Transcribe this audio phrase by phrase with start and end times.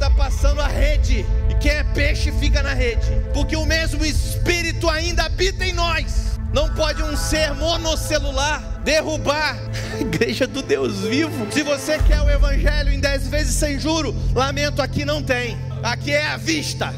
[0.00, 1.26] está passando a rede.
[1.50, 3.06] E quem é peixe fica na rede.
[3.34, 6.40] Porque o mesmo Espírito ainda habita em nós.
[6.54, 9.56] Não pode um ser monocelular derrubar
[9.94, 11.46] a igreja do Deus vivo.
[11.52, 15.56] Se você quer o evangelho em dez vezes sem juro, lamento, aqui não tem.
[15.82, 16.92] Aqui é a vista.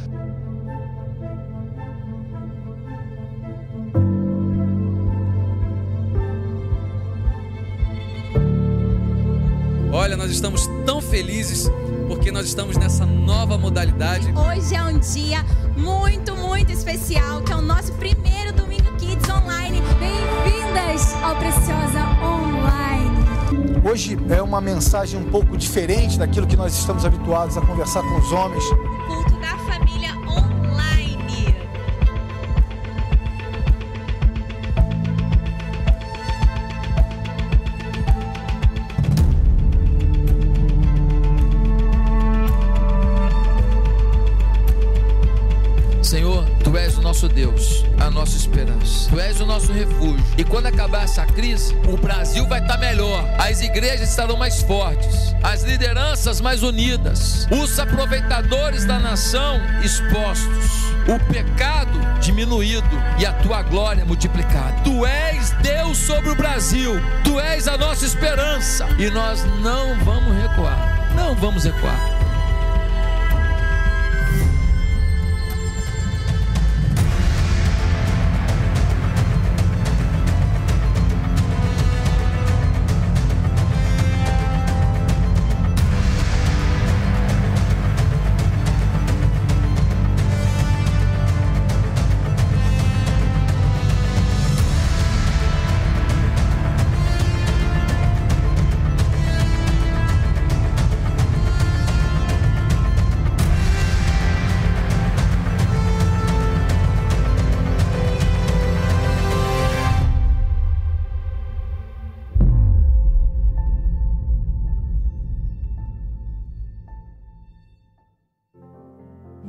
[9.95, 11.71] Olha, nós estamos tão felizes
[12.09, 14.33] porque nós estamos nessa nova modalidade.
[14.33, 15.45] Hoje é um dia
[15.77, 19.83] muito, muito especial, que é o nosso primeiro Domingo Kids Online.
[20.01, 23.83] Bem-vindas ao Preciosa Online.
[23.87, 28.19] Hoje é uma mensagem um pouco diferente daquilo que nós estamos habituados a conversar com
[28.19, 28.65] os homens.
[47.33, 49.09] Deus, a nossa esperança.
[49.09, 50.25] Tu és o nosso refúgio.
[50.37, 53.25] E quando acabar essa crise, o Brasil vai estar melhor.
[53.39, 61.33] As igrejas estarão mais fortes, as lideranças mais unidas, os aproveitadores da nação expostos, o
[61.33, 62.87] pecado diminuído
[63.19, 64.81] e a tua glória multiplicada.
[64.85, 66.93] Tu és Deus sobre o Brasil.
[67.25, 71.11] Tu és a nossa esperança e nós não vamos recuar.
[71.15, 72.12] Não vamos recuar.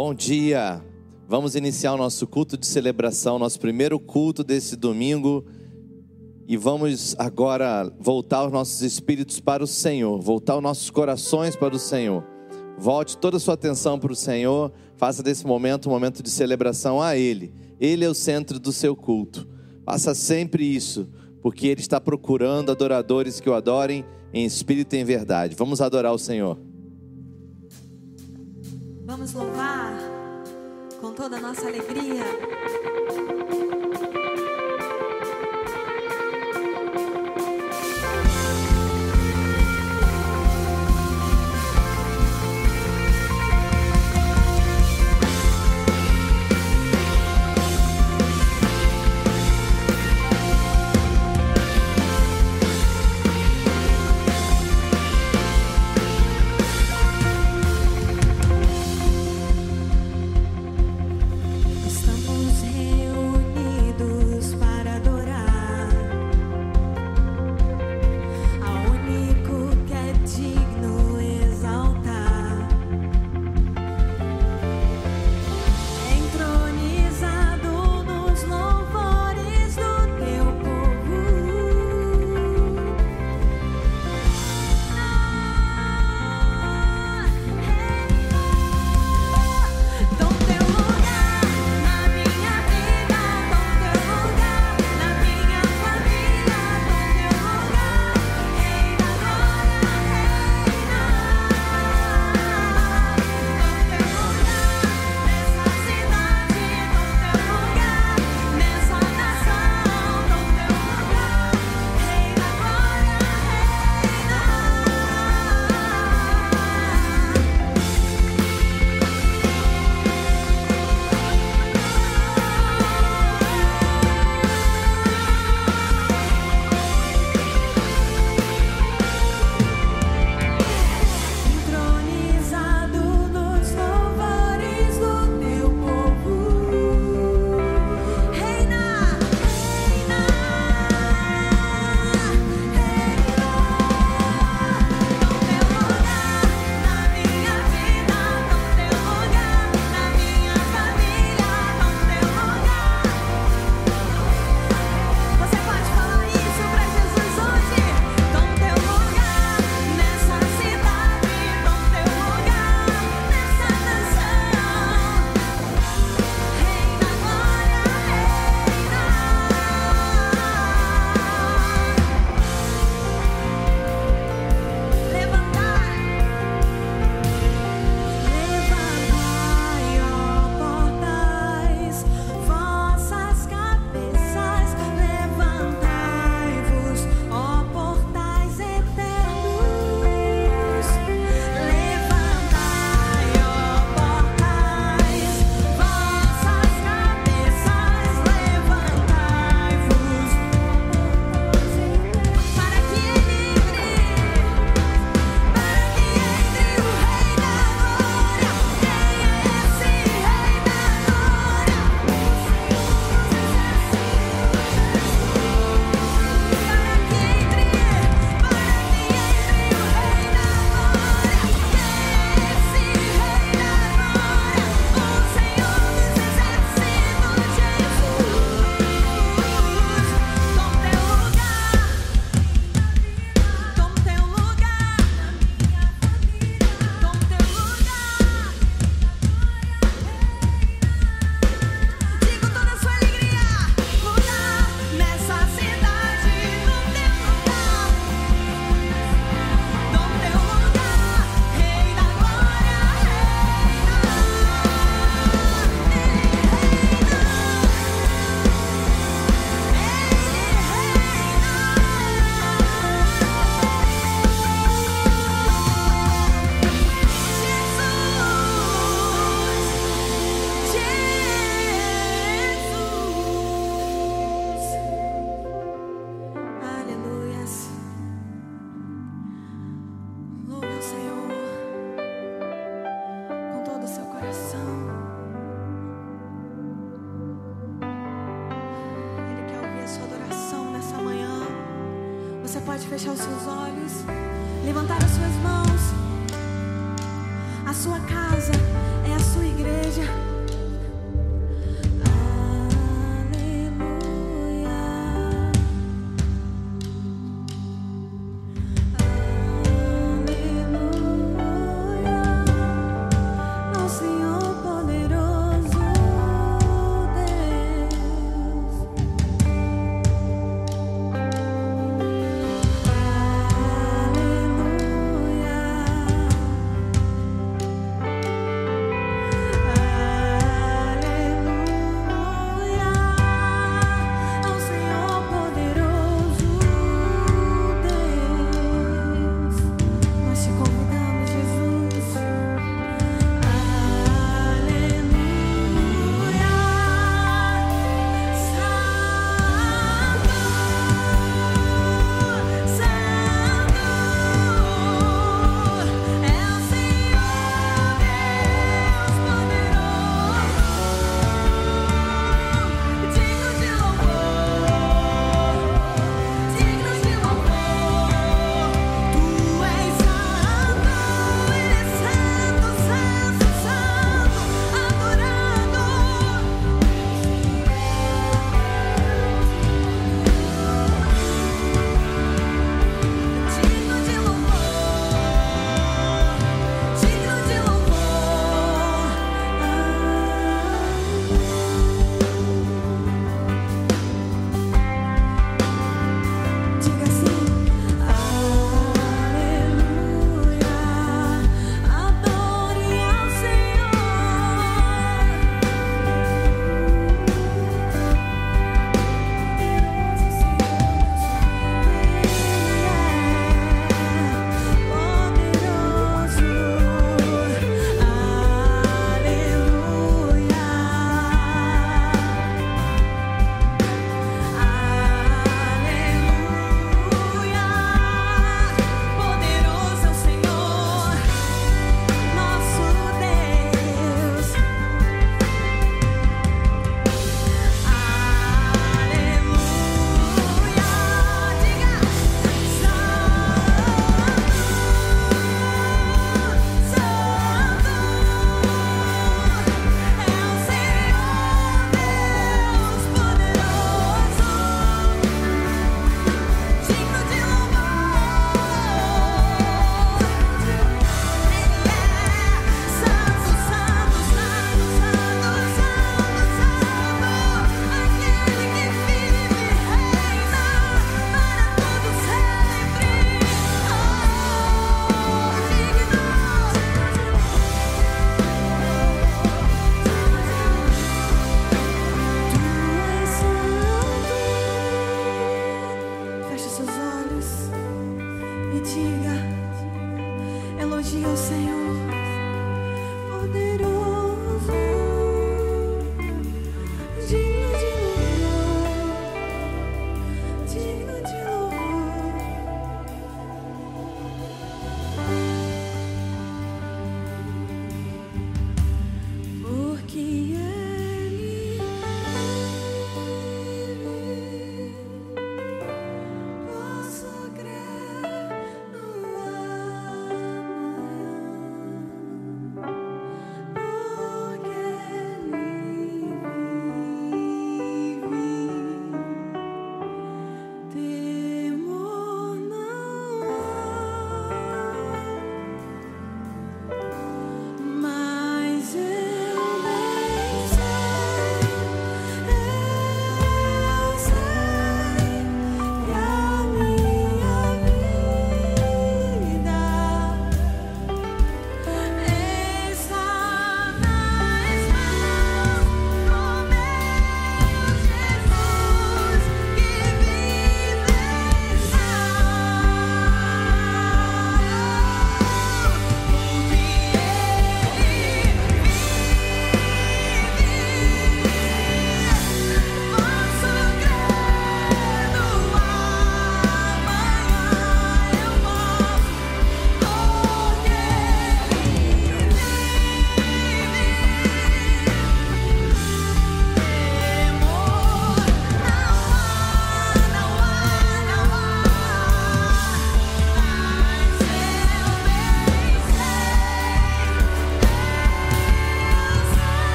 [0.00, 0.80] Bom dia!
[1.26, 5.44] Vamos iniciar o nosso culto de celebração, nosso primeiro culto desse domingo.
[6.46, 11.74] E vamos agora voltar os nossos espíritos para o Senhor, voltar os nossos corações para
[11.74, 12.24] o Senhor.
[12.78, 17.02] Volte toda a sua atenção para o Senhor, faça desse momento um momento de celebração
[17.02, 17.52] a Ele.
[17.80, 19.48] Ele é o centro do seu culto.
[19.84, 21.08] Faça sempre isso,
[21.42, 25.56] porque Ele está procurando adoradores que o adorem em espírito e em verdade.
[25.56, 26.67] Vamos adorar o Senhor.
[29.08, 29.94] Vamos louvar
[31.00, 32.22] com toda a nossa alegria.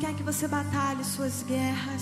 [0.00, 1.95] Quer que você batalhe suas guerras.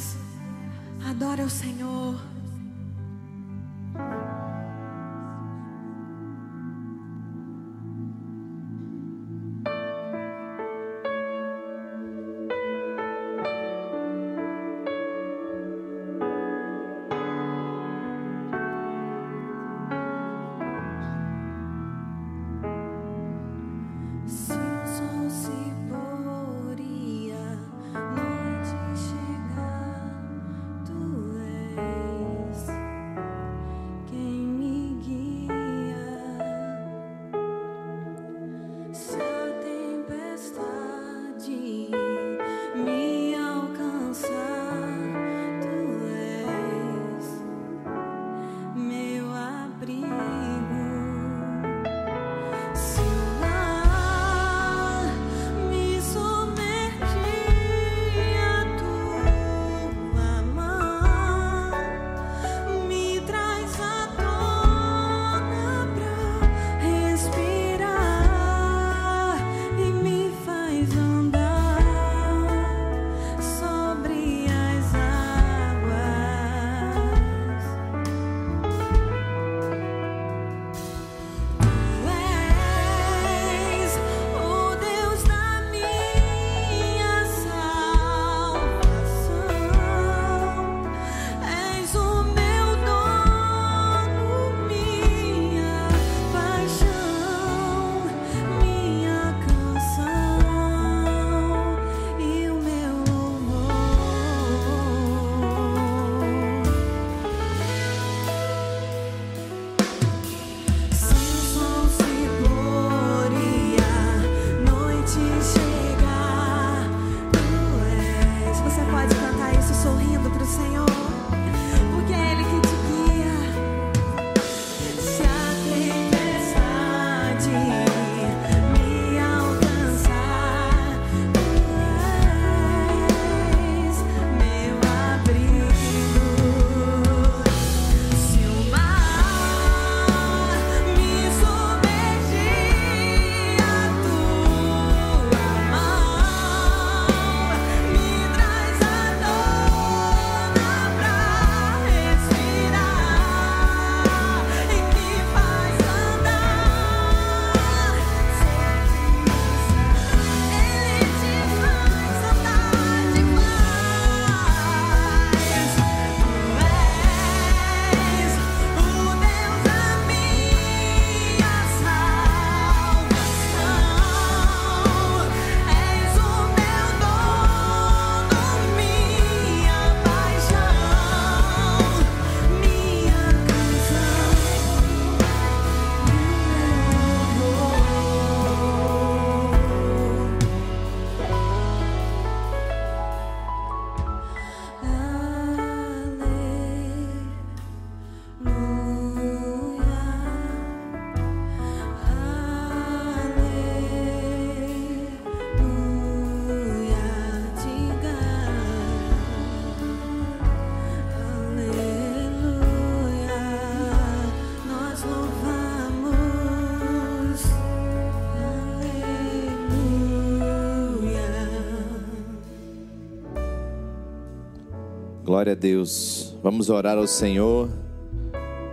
[225.44, 226.34] Glória a Deus.
[226.42, 227.68] Vamos orar ao Senhor,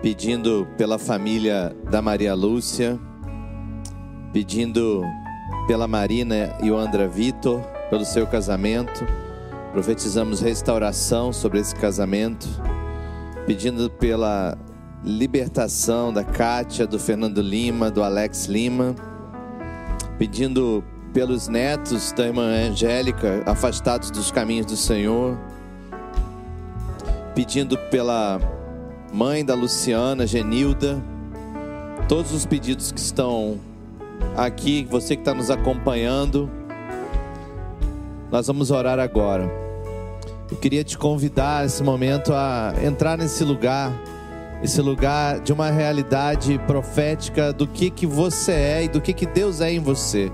[0.02, 2.98] pedindo pela família da Maria Lúcia,
[4.32, 5.04] pedindo
[5.68, 7.60] pela Marina e o André Vitor,
[7.90, 9.06] pelo seu casamento.
[9.74, 12.48] Profetizamos restauração sobre esse casamento,
[13.46, 14.58] pedindo pela
[15.04, 18.96] libertação da Kátia, do Fernando Lima, do Alex Lima,
[20.18, 20.82] pedindo
[21.12, 25.38] pelos netos da irmã Angélica, afastados dos caminhos do Senhor
[27.42, 28.40] pedindo pela
[29.12, 31.04] mãe da Luciana, Genilda,
[32.08, 33.60] todos os pedidos que estão
[34.38, 36.48] aqui, você que está nos acompanhando,
[38.32, 39.52] nós vamos orar agora.
[40.52, 43.92] Eu queria te convidar nesse momento a entrar nesse lugar,
[44.62, 49.26] esse lugar de uma realidade profética do que que você é e do que que
[49.26, 50.32] Deus é em você.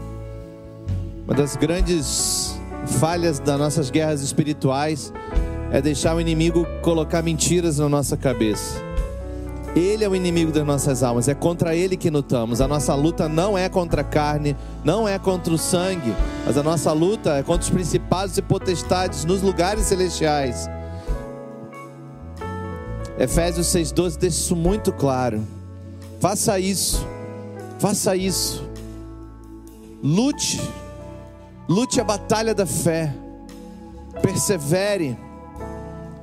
[1.23, 2.59] Uma das grandes
[2.99, 5.13] falhas das nossas guerras espirituais
[5.71, 8.85] é deixar o inimigo colocar mentiras na nossa cabeça.
[9.75, 12.61] Ele é o inimigo das nossas almas, é contra ele que lutamos.
[12.61, 16.63] A nossa luta não é contra a carne, não é contra o sangue, mas a
[16.63, 20.67] nossa luta é contra os principados e potestades nos lugares celestiais.
[23.19, 25.43] Efésios 6,12 deixa isso muito claro.
[26.19, 27.05] Faça isso,
[27.77, 28.67] faça isso.
[30.01, 30.61] Lute,
[31.67, 33.13] lute a batalha da fé,
[34.21, 35.17] persevere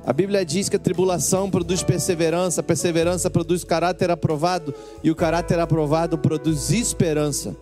[0.05, 4.71] a Bíblia diz que a tribulação produz perseverança, a perseverança produz caráter aprovado,
[5.03, 7.55] e o caráter aprovado produz esperança.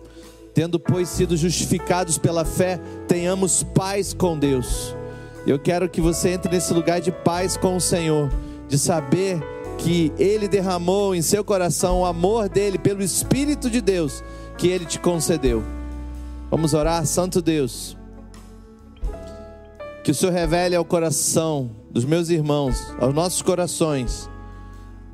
[0.52, 2.78] Tendo, pois, sido justificados pela fé,
[3.08, 4.94] tenhamos paz com Deus.
[5.46, 8.30] Eu quero que você entre nesse lugar de paz com o Senhor,
[8.68, 9.42] de saber
[9.78, 14.22] que Ele derramou em seu coração o amor dele pelo Espírito de Deus
[14.58, 15.64] que Ele te concedeu.
[16.50, 17.96] Vamos orar, Santo Deus.
[20.04, 24.28] Que o Senhor revele ao coração dos meus irmãos, aos nossos corações,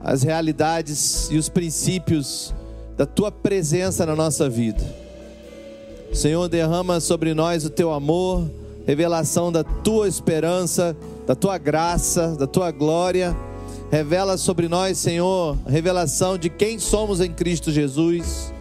[0.01, 2.55] as realidades e os princípios
[2.97, 4.83] da tua presença na nossa vida.
[6.11, 8.51] Senhor, derrama sobre nós o teu amor,
[8.87, 13.37] revelação da tua esperança, da tua graça, da tua glória.
[13.91, 18.55] Revela sobre nós, Senhor, revelação de quem somos em Cristo Jesus.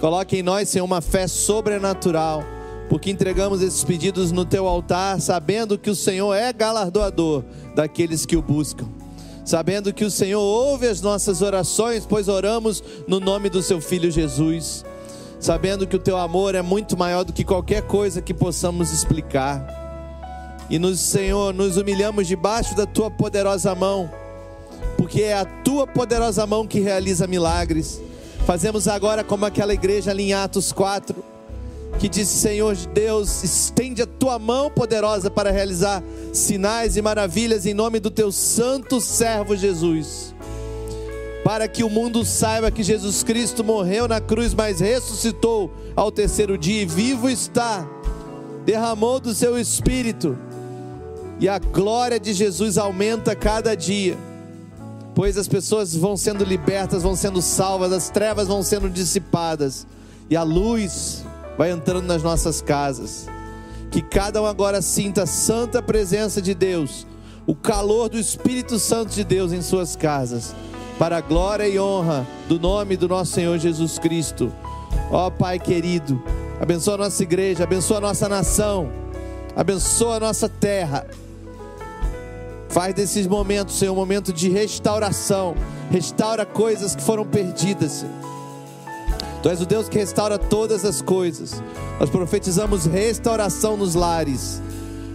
[0.00, 2.42] Coloque em nós, Senhor, uma fé sobrenatural
[2.88, 8.36] porque entregamos esses pedidos no teu altar, sabendo que o Senhor é galardoador daqueles que
[8.36, 8.88] o buscam.
[9.44, 14.10] Sabendo que o Senhor ouve as nossas orações, pois oramos no nome do seu filho
[14.10, 14.84] Jesus.
[15.38, 20.66] Sabendo que o teu amor é muito maior do que qualquer coisa que possamos explicar.
[20.68, 24.10] E nos, Senhor, nos humilhamos debaixo da tua poderosa mão,
[24.98, 28.00] porque é a tua poderosa mão que realiza milagres.
[28.46, 31.27] Fazemos agora como aquela igreja ali em Atos 4
[31.98, 37.74] que disse: Senhor Deus, estende a tua mão poderosa para realizar sinais e maravilhas em
[37.74, 40.34] nome do teu santo servo Jesus.
[41.44, 46.58] Para que o mundo saiba que Jesus Cristo morreu na cruz, mas ressuscitou ao terceiro
[46.58, 47.88] dia e vivo está,
[48.64, 50.36] derramou do seu espírito,
[51.40, 54.18] e a glória de Jesus aumenta cada dia,
[55.14, 59.86] pois as pessoas vão sendo libertas, vão sendo salvas, as trevas vão sendo dissipadas,
[60.28, 61.24] e a luz
[61.58, 63.26] vai entrando nas nossas casas.
[63.90, 67.04] Que cada um agora sinta a santa presença de Deus,
[67.46, 70.54] o calor do Espírito Santo de Deus em suas casas,
[70.98, 74.52] para a glória e honra do nome do nosso Senhor Jesus Cristo.
[75.10, 76.22] Ó Pai querido,
[76.60, 78.92] abençoa a nossa igreja, abençoa a nossa nação,
[79.56, 81.06] abençoa a nossa terra.
[82.68, 85.54] Faz desses momentos, Senhor, um momento de restauração.
[85.90, 88.37] Restaura coisas que foram perdidas, Senhor.
[89.42, 91.62] Tu és o Deus que restaura todas as coisas.
[92.00, 94.60] Nós profetizamos restauração nos lares.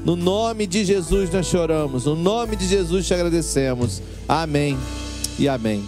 [0.05, 2.05] No nome de Jesus nós choramos.
[2.05, 4.01] No nome de Jesus te agradecemos.
[4.27, 4.77] Amém
[5.37, 5.87] e amém.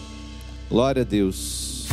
[0.69, 1.87] Glória a Deus.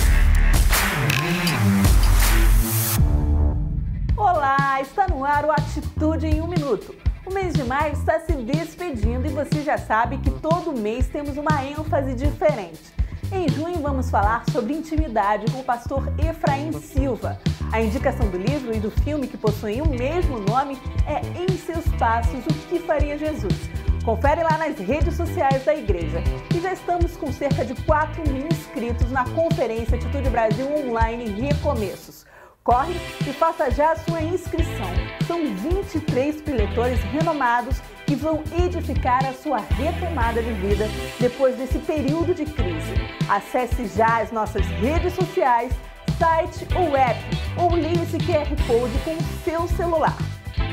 [4.16, 6.94] Olá, está no ar o Atitude em um Minuto.
[7.24, 11.36] O mês de maio está se despedindo e você já sabe que todo mês temos
[11.36, 13.01] uma ênfase diferente.
[13.32, 17.40] Em junho vamos falar sobre intimidade com o pastor Efraim Silva.
[17.72, 21.86] A indicação do livro e do filme que possuem o mesmo nome é Em Seus
[21.98, 23.54] Passos, o que faria Jesus.
[24.04, 26.22] Confere lá nas redes sociais da igreja.
[26.54, 32.26] E já estamos com cerca de 4 mil inscritos na Conferência Atitude Brasil Online Recomeços.
[32.62, 32.94] Corre
[33.26, 34.90] e faça já a sua inscrição.
[35.26, 37.80] São 23 preletores renomados
[38.12, 40.84] que vão edificar a sua retomada de vida
[41.18, 42.92] depois desse período de crise.
[43.26, 45.72] Acesse já as nossas redes sociais,
[46.18, 47.18] site ou app,
[47.56, 50.14] ou ligue esse QR Code com o seu celular.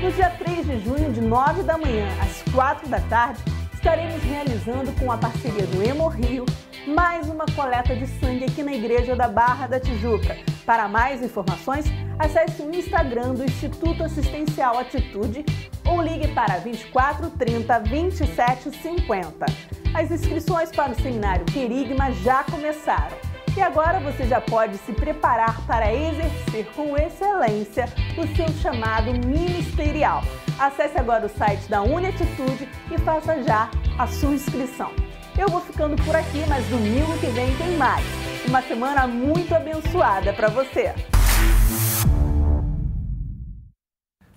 [0.01, 3.39] No dia 3 de junho, de 9 da manhã às 4 da tarde,
[3.73, 6.45] estaremos realizando com a parceria do Hemorrio
[6.89, 10.35] mais uma coleta de sangue aqui na Igreja da Barra da Tijuca.
[10.65, 11.85] Para mais informações,
[12.17, 15.45] acesse o Instagram do Instituto Assistencial Atitude
[15.85, 19.45] ou ligue para 24 30 27 50.
[19.93, 23.17] As inscrições para o seminário Querigma já começaram.
[23.55, 27.85] E agora você já pode se preparar para exercer com excelência
[28.17, 30.23] o seu chamado ministerial.
[30.57, 35.08] Acesse agora o site da Uniatitude e faça já a sua inscrição.
[35.39, 38.05] Eu vou ficando por aqui, mas domingo que vem tem mais.
[38.45, 40.93] Uma semana muito abençoada para você.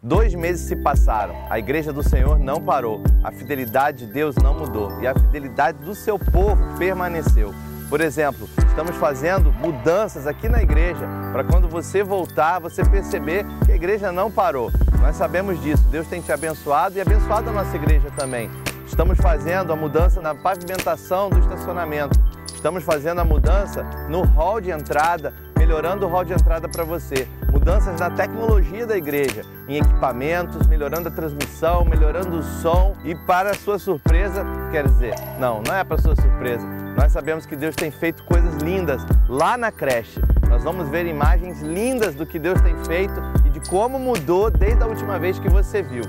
[0.00, 4.54] Dois meses se passaram, a igreja do Senhor não parou, a fidelidade de Deus não
[4.54, 7.52] mudou e a fidelidade do seu povo permaneceu.
[7.88, 13.72] Por exemplo, estamos fazendo mudanças aqui na igreja para quando você voltar, você perceber que
[13.72, 14.70] a igreja não parou.
[15.00, 18.48] Nós sabemos disso, Deus tem te abençoado e abençoado a nossa igreja também.
[18.92, 22.20] Estamos fazendo a mudança na pavimentação do estacionamento
[22.62, 27.26] Estamos fazendo a mudança no hall de entrada, melhorando o hall de entrada para você.
[27.50, 32.94] Mudanças na tecnologia da igreja, em equipamentos, melhorando a transmissão, melhorando o som.
[33.02, 36.64] E para sua surpresa, quer dizer, não, não é para sua surpresa.
[36.96, 40.20] Nós sabemos que Deus tem feito coisas lindas lá na creche.
[40.48, 44.84] Nós vamos ver imagens lindas do que Deus tem feito e de como mudou desde
[44.84, 46.04] a última vez que você viu.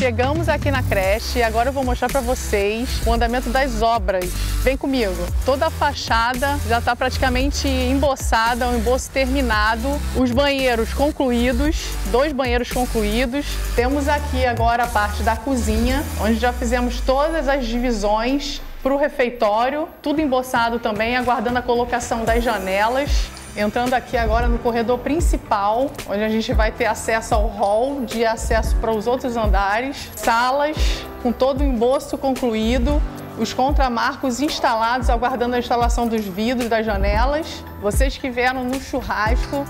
[0.00, 4.24] Chegamos aqui na creche e agora eu vou mostrar para vocês o andamento das obras.
[4.62, 5.12] Vem comigo.
[5.44, 9.86] Toda a fachada já está praticamente emboçada, o emboço terminado.
[10.16, 11.76] Os banheiros concluídos,
[12.10, 13.44] dois banheiros concluídos.
[13.76, 18.96] Temos aqui agora a parte da cozinha, onde já fizemos todas as divisões para o
[18.96, 23.28] refeitório, tudo emboçado também, aguardando a colocação das janelas.
[23.56, 28.24] Entrando aqui agora no corredor principal, onde a gente vai ter acesso ao hall de
[28.24, 30.76] acesso para os outros andares, salas
[31.22, 33.02] com todo o emboço concluído,
[33.38, 37.64] os contramarcos instalados, aguardando a instalação dos vidros das janelas.
[37.82, 39.64] Vocês que vieram no churrasco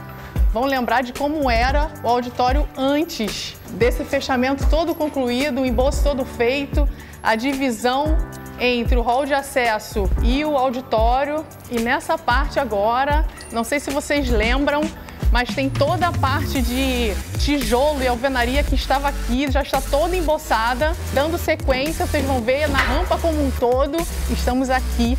[0.53, 6.25] vão lembrar de como era o auditório antes desse fechamento todo concluído, o emboço todo
[6.25, 6.89] feito,
[7.23, 8.17] a divisão
[8.59, 11.45] entre o hall de acesso e o auditório.
[11.71, 14.83] E nessa parte agora, não sei se vocês lembram,
[15.33, 20.17] mas tem toda a parte de tijolo e alvenaria que estava aqui, já está toda
[20.17, 20.95] emboçada.
[21.15, 23.97] Dando sequência, vocês vão ver na rampa como um todo.
[24.31, 25.17] Estamos aqui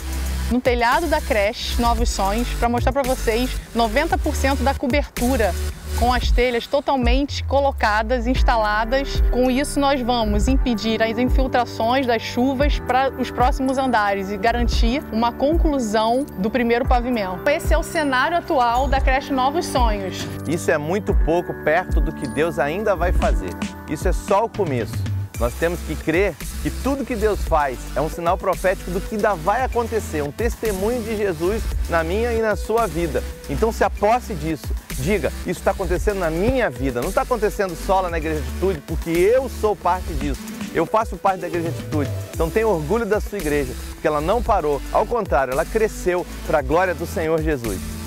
[0.52, 5.54] no telhado da creche Novos Sonhos para mostrar para vocês 90% da cobertura
[5.98, 9.22] com as telhas totalmente colocadas, instaladas.
[9.30, 15.04] Com isso, nós vamos impedir as infiltrações das chuvas para os próximos andares e garantir
[15.12, 17.48] uma conclusão do primeiro pavimento.
[17.48, 20.26] Esse é o cenário atual da creche Novos Sonhos.
[20.48, 23.52] Isso é muito pouco perto do que Deus ainda vai fazer.
[23.88, 25.21] Isso é só o começo.
[25.42, 29.16] Nós temos que crer que tudo que Deus faz é um sinal profético do que
[29.16, 33.24] ainda vai acontecer, um testemunho de Jesus na minha e na sua vida.
[33.50, 34.68] Então se aposse disso.
[35.00, 38.84] Diga, isso está acontecendo na minha vida, não está acontecendo só lá na Igreja Atitude,
[38.86, 40.42] porque eu sou parte disso.
[40.76, 44.44] Eu faço parte da Igreja Atitude, então tenha orgulho da sua igreja, porque ela não
[44.44, 48.01] parou, ao contrário, ela cresceu para a glória do Senhor Jesus.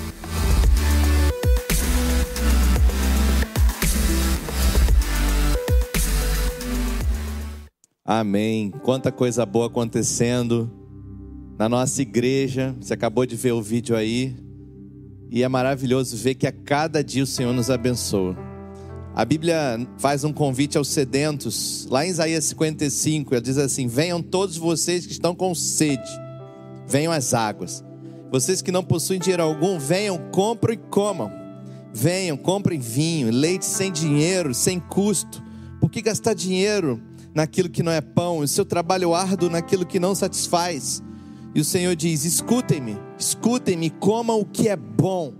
[8.06, 8.70] Amém.
[8.82, 10.70] Quanta coisa boa acontecendo
[11.58, 12.76] na nossa igreja.
[12.78, 14.36] Você acabou de ver o vídeo aí.
[15.30, 18.36] E é maravilhoso ver que a cada dia o Senhor nos abençoa.
[19.14, 19.56] A Bíblia
[19.96, 21.86] faz um convite aos sedentos.
[21.90, 26.10] Lá em Isaías 55, ela diz assim: Venham todos vocês que estão com sede,
[26.86, 27.82] venham às águas.
[28.30, 31.32] Vocês que não possuem dinheiro algum, venham, comprem e comam.
[31.90, 35.42] Venham, comprem vinho, leite sem dinheiro, sem custo.
[35.80, 37.00] Por que gastar dinheiro?
[37.34, 41.02] Naquilo que não é pão, o seu trabalho árduo naquilo que não satisfaz.
[41.54, 45.34] E o Senhor diz: escutem-me, escutem-me, comam o que é bom,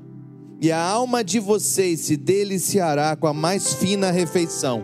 [0.61, 4.83] e a alma de vocês se deliciará com a mais fina refeição.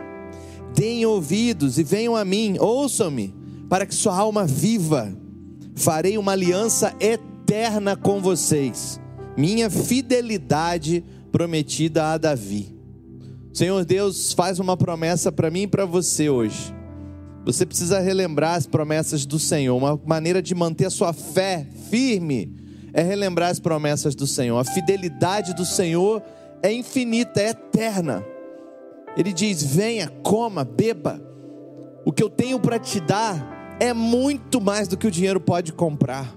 [0.74, 3.34] Deem ouvidos e venham a mim, ouçam-me,
[3.68, 5.12] para que sua alma viva.
[5.74, 9.00] Farei uma aliança eterna com vocês,
[9.36, 12.76] minha fidelidade prometida a Davi.
[13.52, 16.79] Senhor Deus faz uma promessa para mim e para você hoje.
[17.44, 19.76] Você precisa relembrar as promessas do Senhor.
[19.76, 22.54] Uma maneira de manter a sua fé firme
[22.92, 24.58] é relembrar as promessas do Senhor.
[24.58, 26.22] A fidelidade do Senhor
[26.62, 28.24] é infinita, é eterna.
[29.16, 31.20] Ele diz: venha, coma, beba.
[32.04, 35.72] O que eu tenho para te dar é muito mais do que o dinheiro pode
[35.72, 36.36] comprar.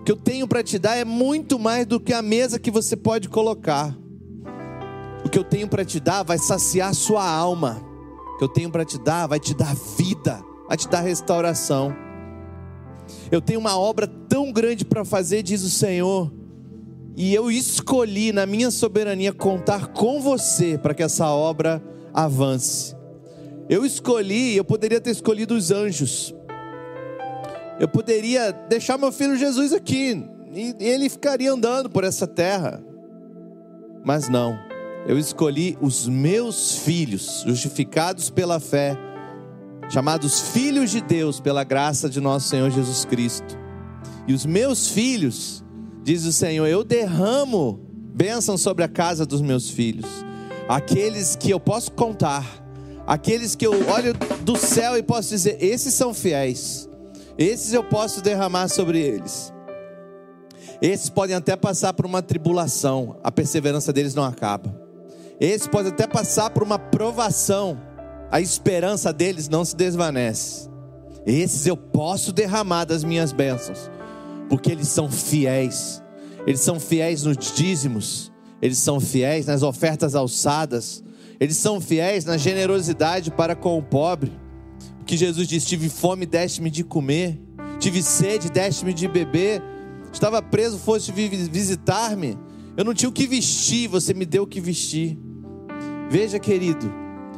[0.00, 2.70] O que eu tenho para te dar é muito mais do que a mesa que
[2.70, 3.94] você pode colocar.
[5.24, 7.87] O que eu tenho para te dar vai saciar sua alma
[8.38, 11.94] que eu tenho para te dar vai te dar vida, vai te dar restauração.
[13.32, 16.32] Eu tenho uma obra tão grande para fazer, diz o Senhor,
[17.16, 21.82] e eu escolhi na minha soberania contar com você para que essa obra
[22.14, 22.96] avance.
[23.68, 26.32] Eu escolhi, eu poderia ter escolhido os anjos.
[27.80, 30.24] Eu poderia deixar meu filho Jesus aqui
[30.54, 32.82] e ele ficaria andando por essa terra.
[34.04, 34.67] Mas não
[35.06, 38.96] eu escolhi os meus filhos, justificados pela fé,
[39.88, 43.58] chamados filhos de Deus pela graça de nosso Senhor Jesus Cristo.
[44.26, 45.64] E os meus filhos,
[46.02, 47.80] diz o Senhor, eu derramo
[48.14, 50.06] bênção sobre a casa dos meus filhos,
[50.68, 52.44] aqueles que eu posso contar,
[53.06, 56.88] aqueles que eu olho do céu e posso dizer: esses são fiéis,
[57.38, 59.52] esses eu posso derramar sobre eles.
[60.80, 64.87] Esses podem até passar por uma tribulação, a perseverança deles não acaba.
[65.40, 67.80] Esse pode até passar por uma provação,
[68.30, 70.68] a esperança deles não se desvanece.
[71.24, 73.90] Esses eu posso derramar das minhas bênçãos,
[74.48, 76.02] porque eles são fiéis.
[76.46, 81.04] Eles são fiéis nos dízimos, eles são fiéis nas ofertas alçadas,
[81.38, 84.32] eles são fiéis na generosidade para com o pobre.
[85.06, 87.40] Que Jesus disse: Tive fome, deste-me de comer,
[87.78, 89.62] tive sede, deste-me de beber,
[90.12, 92.38] estava preso, foste visitar-me.
[92.76, 95.18] Eu não tinha o que vestir, você me deu o que vestir.
[96.10, 96.90] Veja, querido,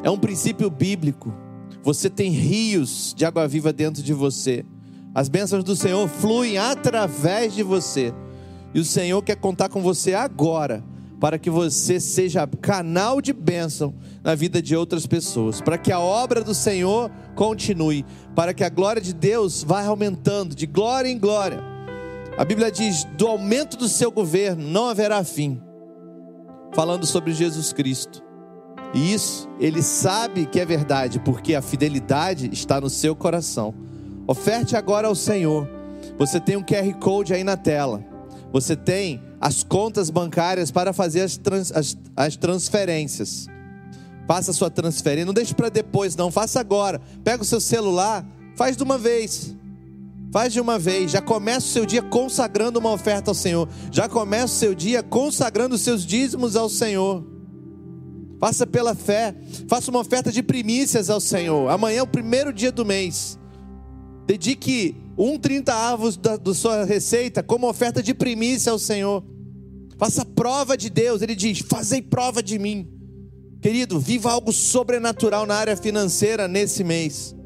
[0.03, 1.35] é um princípio bíblico.
[1.83, 4.65] Você tem rios de água viva dentro de você.
[5.13, 8.15] As bênçãos do Senhor fluem através de você.
[8.73, 10.85] E o Senhor quer contar com você agora,
[11.19, 15.99] para que você seja canal de bênção na vida de outras pessoas, para que a
[15.99, 18.07] obra do Senhor continue,
[18.37, 21.61] para que a glória de Deus vá aumentando de glória em glória.
[22.39, 25.61] A Bíblia diz: do aumento do seu governo não haverá fim.
[26.73, 28.30] Falando sobre Jesus Cristo.
[28.93, 33.75] E isso ele sabe que é verdade, porque a fidelidade está no seu coração.
[34.27, 35.69] Oferte agora ao Senhor.
[36.19, 38.05] Você tem um QR Code aí na tela.
[38.53, 43.47] Você tem as contas bancárias para fazer as, trans, as, as transferências.
[44.27, 45.27] Faça a sua transferência.
[45.27, 46.31] Não deixe para depois, não.
[46.31, 47.01] Faça agora.
[47.25, 48.25] Pega o seu celular,
[48.57, 49.57] faz de uma vez.
[50.33, 51.11] Faz de uma vez.
[51.11, 53.69] Já começa o seu dia consagrando uma oferta ao Senhor.
[53.91, 57.40] Já começa o seu dia consagrando os seus dízimos ao Senhor.
[58.41, 59.35] Faça pela fé.
[59.69, 61.71] Faça uma oferta de primícias ao Senhor.
[61.71, 63.39] Amanhã é o primeiro dia do mês.
[64.27, 69.23] Dedique um 30 avos da, da sua receita como oferta de primícia ao Senhor.
[69.99, 71.21] Faça prova de Deus.
[71.21, 72.89] Ele diz: Fazei prova de mim.
[73.61, 77.37] Querido, viva algo sobrenatural na área financeira nesse mês.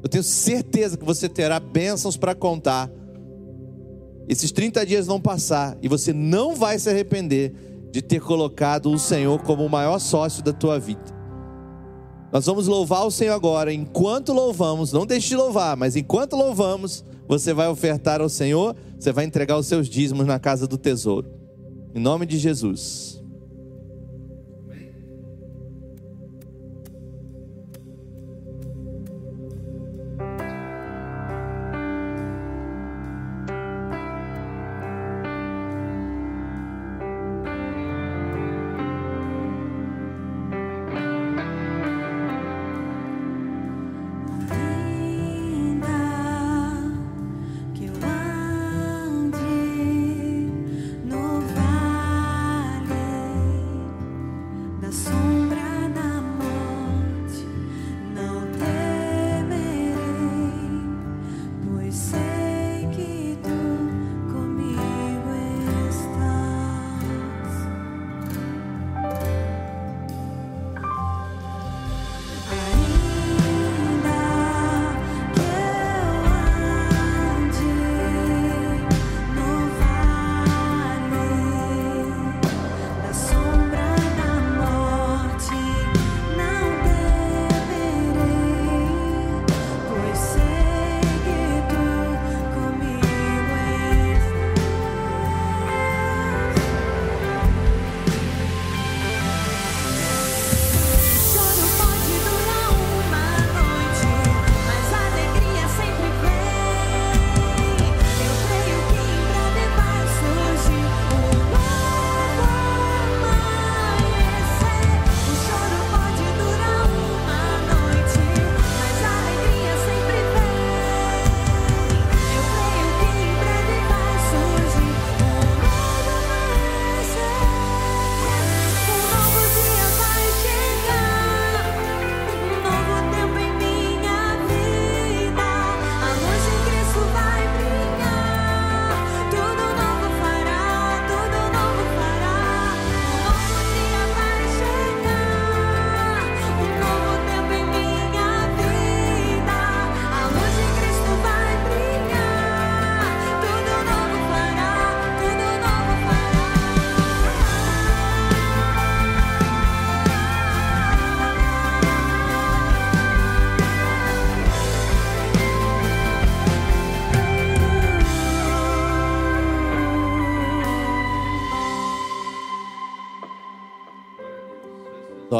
[0.00, 2.88] Eu tenho certeza que você terá bênçãos para contar.
[4.28, 7.52] Esses 30 dias vão passar e você não vai se arrepender
[7.96, 11.16] de ter colocado o Senhor como o maior sócio da tua vida.
[12.30, 13.72] Nós vamos louvar o Senhor agora.
[13.72, 19.12] Enquanto louvamos, não deixe de louvar, mas enquanto louvamos, você vai ofertar ao Senhor, você
[19.12, 21.30] vai entregar os seus dízimos na casa do tesouro.
[21.94, 23.24] Em nome de Jesus.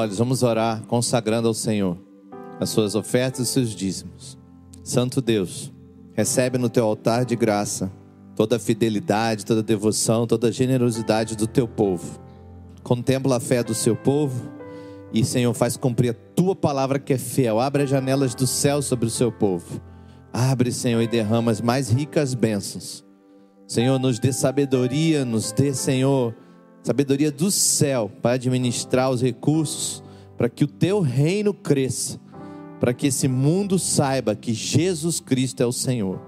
[0.07, 1.99] Olhos, vamos orar consagrando ao Senhor
[2.61, 4.39] as suas ofertas e os seus dízimos.
[4.85, 5.73] Santo Deus,
[6.15, 7.91] recebe no teu altar de graça
[8.37, 12.21] toda a fidelidade, toda a devoção, toda a generosidade do teu povo.
[12.85, 14.49] Contempla a fé do seu povo
[15.13, 17.59] e, Senhor, faz cumprir a tua palavra que é fiel.
[17.59, 19.81] Abre as janelas do céu sobre o seu povo.
[20.33, 23.05] Abre, Senhor, e derrama as mais ricas bênçãos.
[23.67, 26.33] Senhor, nos dê sabedoria, nos dê, Senhor,
[26.87, 30.05] sabedoria do céu para administrar os recursos,
[30.39, 32.21] para que o teu reino cresça,
[32.79, 36.21] para que esse mundo saiba que Jesus Cristo é o Senhor.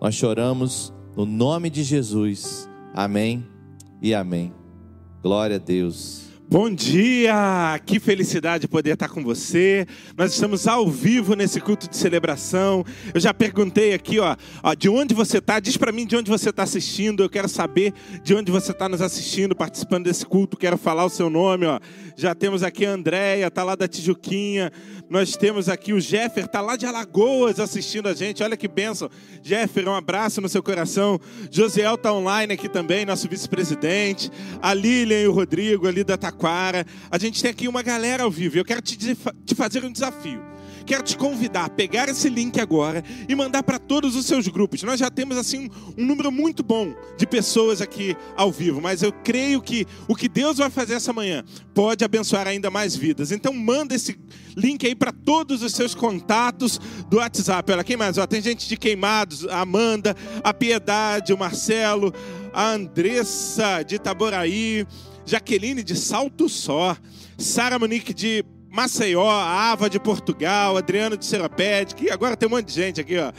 [0.00, 2.68] Nós choramos no nome de Jesus.
[2.94, 3.44] Amém
[4.00, 4.52] e amém.
[5.20, 6.23] Glória a Deus.
[6.54, 7.80] Bom dia!
[7.84, 9.88] Que felicidade poder estar com você.
[10.16, 12.84] Nós estamos ao vivo nesse culto de celebração.
[13.12, 15.58] Eu já perguntei aqui, ó, ó de onde você está.
[15.58, 17.24] Diz para mim de onde você está assistindo.
[17.24, 20.56] Eu quero saber de onde você está nos assistindo, participando desse culto.
[20.56, 21.80] Quero falar o seu nome, ó.
[22.16, 24.70] Já temos aqui a Andréia, tá lá da Tijuquinha.
[25.10, 28.44] Nós temos aqui o Jeffer, tá lá de Alagoas assistindo a gente.
[28.44, 29.10] Olha que bênção.
[29.42, 31.20] Jeffer, um abraço no seu coração.
[31.50, 34.30] Josiel tá online aqui também, nosso vice-presidente.
[34.62, 36.86] A Lilian e o Rodrigo ali da Taquara.
[37.10, 38.58] A gente tem aqui uma galera ao vivo.
[38.58, 40.54] Eu quero te, te fazer um desafio
[40.84, 44.82] quero te convidar a pegar esse link agora e mandar para todos os seus grupos.
[44.82, 49.10] Nós já temos assim um número muito bom de pessoas aqui ao vivo, mas eu
[49.10, 53.32] creio que o que Deus vai fazer essa manhã pode abençoar ainda mais vidas.
[53.32, 54.18] Então manda esse
[54.56, 56.78] link aí para todos os seus contatos
[57.08, 57.72] do WhatsApp.
[57.72, 58.18] Olha, quem mais?
[58.18, 62.12] Ó, tem gente de Queimados, a Amanda, a Piedade, o Marcelo,
[62.52, 64.86] a Andressa de Itaboraí,
[65.26, 66.96] Jaqueline de Salto Só,
[67.38, 72.66] Sara Monique de Maceió, Ava de Portugal, Adriano de Serapete, que agora tem um monte
[72.66, 73.32] de gente aqui, ó.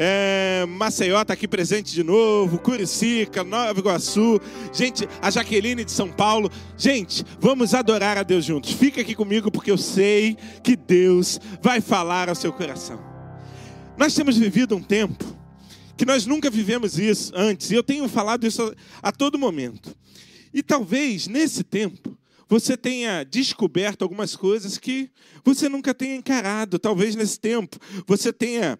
[0.00, 4.40] É, Maceió está aqui presente de novo, Curicica, Nova Iguaçu,
[4.72, 6.48] gente, a Jaqueline de São Paulo.
[6.76, 8.70] Gente, vamos adorar a Deus juntos.
[8.70, 13.00] Fica aqui comigo porque eu sei que Deus vai falar ao seu coração.
[13.96, 15.24] Nós temos vivido um tempo
[15.96, 19.92] que nós nunca vivemos isso antes, e eu tenho falado isso a, a todo momento.
[20.58, 25.08] E talvez nesse tempo você tenha descoberto algumas coisas que
[25.44, 26.80] você nunca tenha encarado.
[26.80, 27.78] Talvez nesse tempo
[28.08, 28.76] você tenha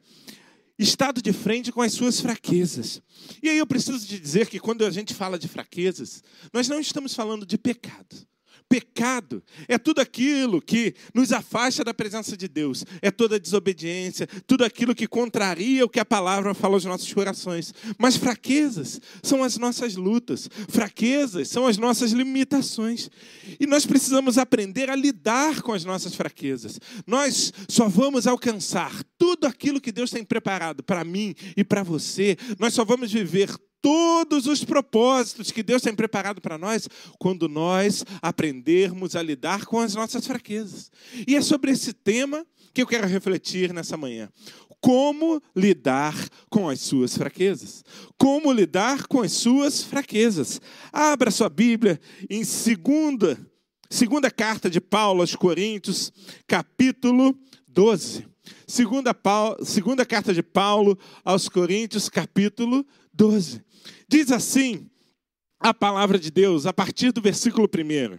[0.76, 3.00] estado de frente com as suas fraquezas.
[3.40, 6.20] E aí eu preciso te dizer que quando a gente fala de fraquezas,
[6.52, 8.26] nós não estamos falando de pecado.
[8.68, 14.62] Pecado é tudo aquilo que nos afasta da presença de Deus, é toda desobediência, tudo
[14.62, 17.72] aquilo que contraria o que a palavra fala aos nossos corações.
[17.98, 23.10] Mas fraquezas são as nossas lutas, fraquezas são as nossas limitações.
[23.58, 26.78] E nós precisamos aprender a lidar com as nossas fraquezas.
[27.06, 32.36] Nós só vamos alcançar tudo aquilo que Deus tem preparado para mim e para você,
[32.58, 33.48] nós só vamos viver
[33.80, 39.78] todos os propósitos que Deus tem preparado para nós quando nós aprendermos a lidar com
[39.78, 40.90] as nossas fraquezas.
[41.26, 44.28] E é sobre esse tema que eu quero refletir nessa manhã.
[44.80, 46.14] Como lidar
[46.48, 47.84] com as suas fraquezas?
[48.16, 50.60] Como lidar com as suas fraquezas?
[50.92, 52.00] Abra sua Bíblia
[52.30, 53.38] em segunda,
[53.90, 56.12] segunda carta de Paulo aos Coríntios,
[56.46, 58.24] capítulo 12.
[58.66, 63.62] Segunda, Paulo, segunda carta de Paulo aos Coríntios, capítulo 12.
[64.08, 64.88] Diz assim
[65.60, 68.18] a palavra de Deus, a partir do versículo 1.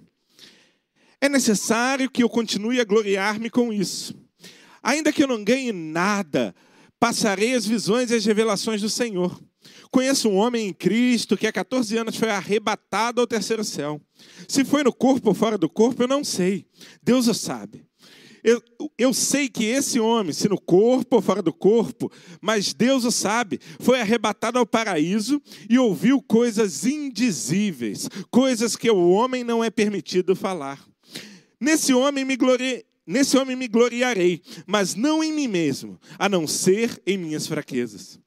[1.21, 4.13] É necessário que eu continue a gloriar-me com isso.
[4.83, 6.53] Ainda que eu não ganhe nada,
[6.99, 9.41] passarei as visões e as revelações do Senhor.
[9.91, 13.99] Conheço um homem em Cristo que há 14 anos foi arrebatado ao terceiro céu.
[14.47, 16.65] Se foi no corpo ou fora do corpo, eu não sei.
[17.01, 17.88] Deus o sabe.
[18.43, 18.61] Eu,
[18.97, 22.11] eu sei que esse homem, se no corpo ou fora do corpo,
[22.41, 29.09] mas Deus o sabe, foi arrebatado ao paraíso e ouviu coisas indizíveis, coisas que o
[29.09, 30.83] homem não é permitido falar.
[31.59, 32.85] Nesse homem me gloriei.
[33.11, 38.19] Nesse homem me gloriarei, mas não em mim mesmo, a não ser em minhas fraquezas.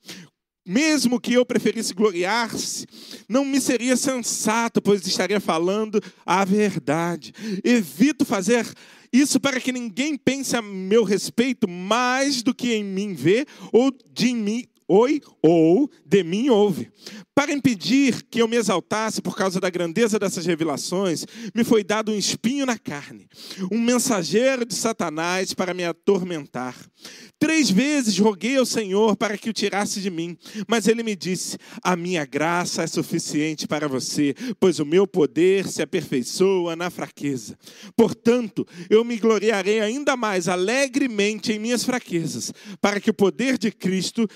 [0.66, 2.86] Mesmo que eu preferisse gloriar-se,
[3.28, 7.32] não me seria sensato, pois estaria falando a verdade.
[7.62, 8.66] Evito fazer
[9.12, 13.92] isso para que ninguém pense a meu respeito mais do que em mim vê ou
[14.12, 16.90] de mim oi ou de mim ouve.
[17.34, 21.24] Para impedir que eu me exaltasse por causa da grandeza dessas revelações,
[21.54, 23.26] me foi dado um espinho na carne,
[23.70, 26.76] um mensageiro de Satanás para me atormentar.
[27.38, 30.36] Três vezes roguei ao Senhor para que o tirasse de mim,
[30.68, 35.66] mas ele me disse: A minha graça é suficiente para você, pois o meu poder
[35.66, 37.58] se aperfeiçoa na fraqueza.
[37.96, 43.72] Portanto, eu me gloriarei ainda mais alegremente em minhas fraquezas, para que o poder de
[43.72, 44.28] Cristo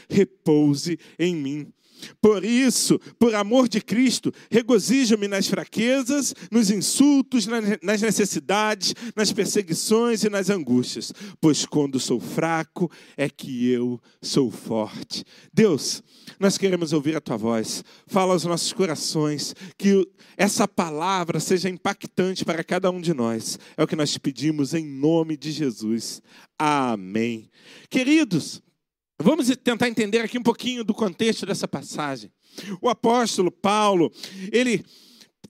[0.47, 1.72] repouse em mim.
[2.20, 10.22] Por isso, por amor de Cristo, regozijo-me nas fraquezas, nos insultos, nas necessidades, nas perseguições
[10.22, 15.24] e nas angústias, pois quando sou fraco é que eu sou forte.
[15.51, 16.03] Deus,
[16.38, 17.82] nós queremos ouvir a tua voz.
[18.07, 23.59] Fala aos nossos corações, que essa palavra seja impactante para cada um de nós.
[23.74, 26.20] É o que nós te pedimos em nome de Jesus.
[26.59, 27.49] Amém.
[27.88, 28.62] Queridos,
[29.18, 32.30] Vamos tentar entender aqui um pouquinho do contexto dessa passagem.
[32.82, 34.12] O apóstolo Paulo,
[34.52, 34.84] ele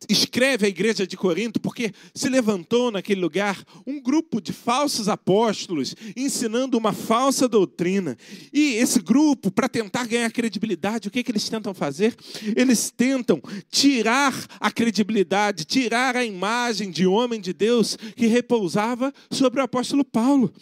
[0.08, 5.96] escreve à igreja de Corinto porque se levantou naquele lugar um grupo de falsos apóstolos
[6.14, 8.16] ensinando uma falsa doutrina.
[8.52, 12.14] E esse grupo, para tentar ganhar credibilidade, o que, que eles tentam fazer?
[12.54, 19.60] Eles tentam tirar a credibilidade, tirar a imagem de homem de Deus que repousava sobre
[19.60, 20.52] o apóstolo Paulo.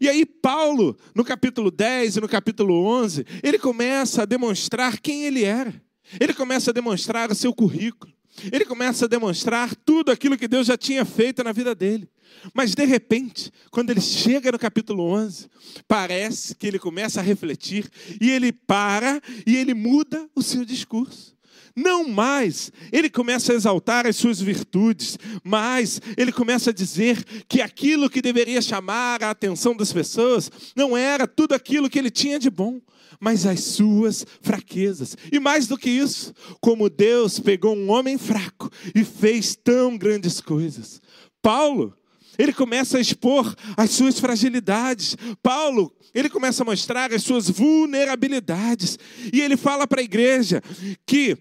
[0.00, 5.24] E aí, Paulo, no capítulo 10 e no capítulo 11, ele começa a demonstrar quem
[5.24, 5.74] ele era.
[6.18, 8.12] Ele começa a demonstrar o seu currículo.
[8.50, 12.08] Ele começa a demonstrar tudo aquilo que Deus já tinha feito na vida dele.
[12.54, 15.48] Mas de repente, quando ele chega no capítulo 11,
[15.86, 17.90] parece que ele começa a refletir
[18.20, 21.36] e ele para e ele muda o seu discurso.
[21.80, 27.62] Não mais ele começa a exaltar as suas virtudes, mas ele começa a dizer que
[27.62, 32.38] aquilo que deveria chamar a atenção das pessoas não era tudo aquilo que ele tinha
[32.38, 32.82] de bom,
[33.18, 35.16] mas as suas fraquezas.
[35.32, 40.38] E mais do que isso, como Deus pegou um homem fraco e fez tão grandes
[40.38, 41.00] coisas.
[41.40, 41.96] Paulo,
[42.40, 45.14] ele começa a expor as suas fragilidades.
[45.42, 48.98] Paulo, ele começa a mostrar as suas vulnerabilidades.
[49.30, 50.62] E ele fala para a igreja
[51.04, 51.36] que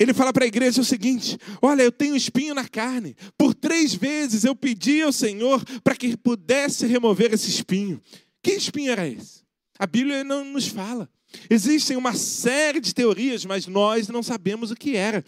[0.00, 3.14] ele fala para a igreja o seguinte: Olha, eu tenho espinho na carne.
[3.36, 8.00] Por três vezes eu pedi ao Senhor para que pudesse remover esse espinho.
[8.42, 9.42] Que espinho era esse?
[9.78, 11.08] A Bíblia não nos fala.
[11.50, 15.22] Existem uma série de teorias, mas nós não sabemos o que era.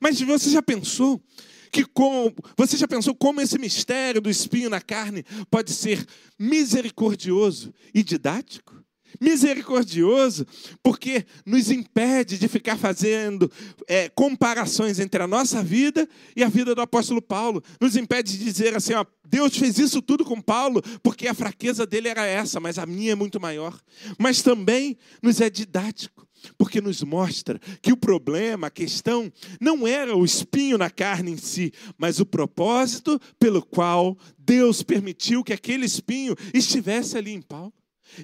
[0.00, 1.22] Mas você já pensou
[1.70, 6.04] que com, você já pensou como esse mistério do espinho na carne pode ser
[6.38, 8.80] misericordioso e didático?
[9.20, 10.46] misericordioso,
[10.82, 13.50] porque nos impede de ficar fazendo
[13.88, 17.62] é, comparações entre a nossa vida e a vida do apóstolo Paulo.
[17.80, 21.86] Nos impede de dizer assim: ó, Deus fez isso tudo com Paulo, porque a fraqueza
[21.86, 23.78] dele era essa, mas a minha é muito maior.
[24.18, 26.28] Mas também nos é didático.
[26.56, 31.36] Porque nos mostra que o problema, a questão, não era o espinho na carne em
[31.36, 37.72] si, mas o propósito pelo qual Deus permitiu que aquele espinho estivesse ali em Paulo.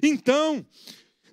[0.01, 0.65] Então,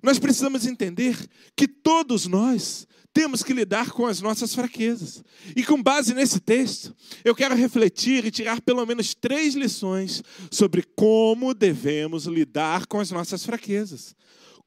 [0.01, 1.17] nós precisamos entender
[1.55, 5.23] que todos nós temos que lidar com as nossas fraquezas.
[5.55, 10.21] E com base nesse texto, eu quero refletir e tirar pelo menos três lições
[10.51, 14.13] sobre como devemos lidar com as nossas fraquezas.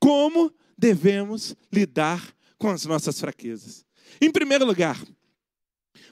[0.01, 3.85] Como devemos lidar com as nossas fraquezas.
[4.21, 5.03] Em primeiro lugar,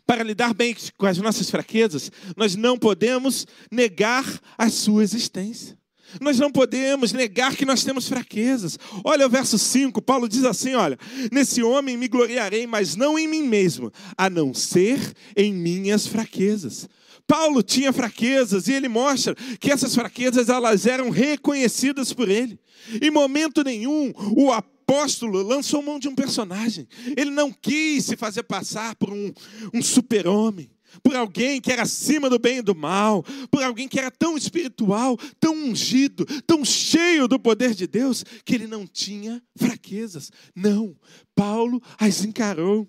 [0.06, 4.24] para lidar bem com as nossas fraquezas, nós não podemos negar
[4.58, 5.78] a sua existência.
[6.20, 8.78] Nós não podemos negar que nós temos fraquezas.
[9.04, 10.98] Olha o verso 5, Paulo diz assim: Olha,
[11.32, 14.98] nesse homem me gloriarei, mas não em mim mesmo, a não ser
[15.36, 16.88] em minhas fraquezas.
[17.26, 22.58] Paulo tinha fraquezas e ele mostra que essas fraquezas elas eram reconhecidas por ele.
[23.02, 26.86] Em momento nenhum o apóstolo lançou mão de um personagem.
[27.16, 29.32] Ele não quis se fazer passar por um,
[29.74, 30.70] um super-homem
[31.02, 34.36] por alguém que era acima do bem e do mal, por alguém que era tão
[34.36, 40.30] espiritual, tão ungido, tão cheio do poder de Deus, que ele não tinha fraquezas.
[40.54, 40.96] Não,
[41.34, 42.88] Paulo as encarou.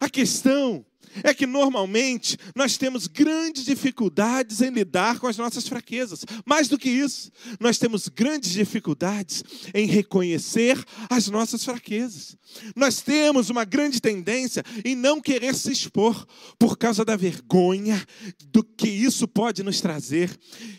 [0.00, 0.84] A questão
[1.22, 6.24] é que normalmente nós temos grandes dificuldades em lidar com as nossas fraquezas.
[6.44, 7.30] Mais do que isso,
[7.60, 9.42] nós temos grandes dificuldades
[9.74, 12.36] em reconhecer as nossas fraquezas.
[12.76, 16.26] Nós temos uma grande tendência em não querer se expor
[16.58, 18.02] por causa da vergonha
[18.52, 20.30] do que isso pode nos trazer.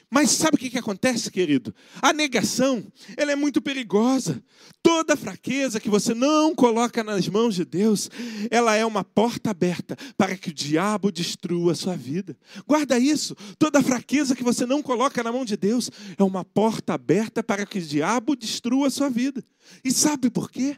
[0.09, 1.75] Mas sabe o que, que acontece, querido?
[2.01, 2.85] A negação,
[3.17, 4.41] ela é muito perigosa.
[4.81, 8.09] Toda fraqueza que você não coloca nas mãos de Deus,
[8.49, 12.37] ela é uma porta aberta para que o diabo destrua a sua vida.
[12.65, 13.35] Guarda isso.
[13.59, 17.65] Toda fraqueza que você não coloca na mão de Deus é uma porta aberta para
[17.65, 19.43] que o diabo destrua a sua vida.
[19.83, 20.77] E sabe por quê?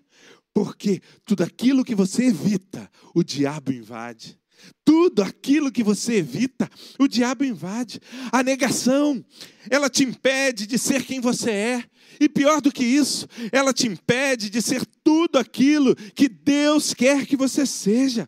[0.53, 4.39] Porque tudo aquilo que você evita, o diabo invade.
[4.83, 6.67] Tudo aquilo que você evita,
[6.97, 7.99] o diabo invade.
[8.31, 9.23] A negação,
[9.69, 11.83] ela te impede de ser quem você é.
[12.19, 17.27] E pior do que isso, ela te impede de ser tudo aquilo que Deus quer
[17.27, 18.27] que você seja.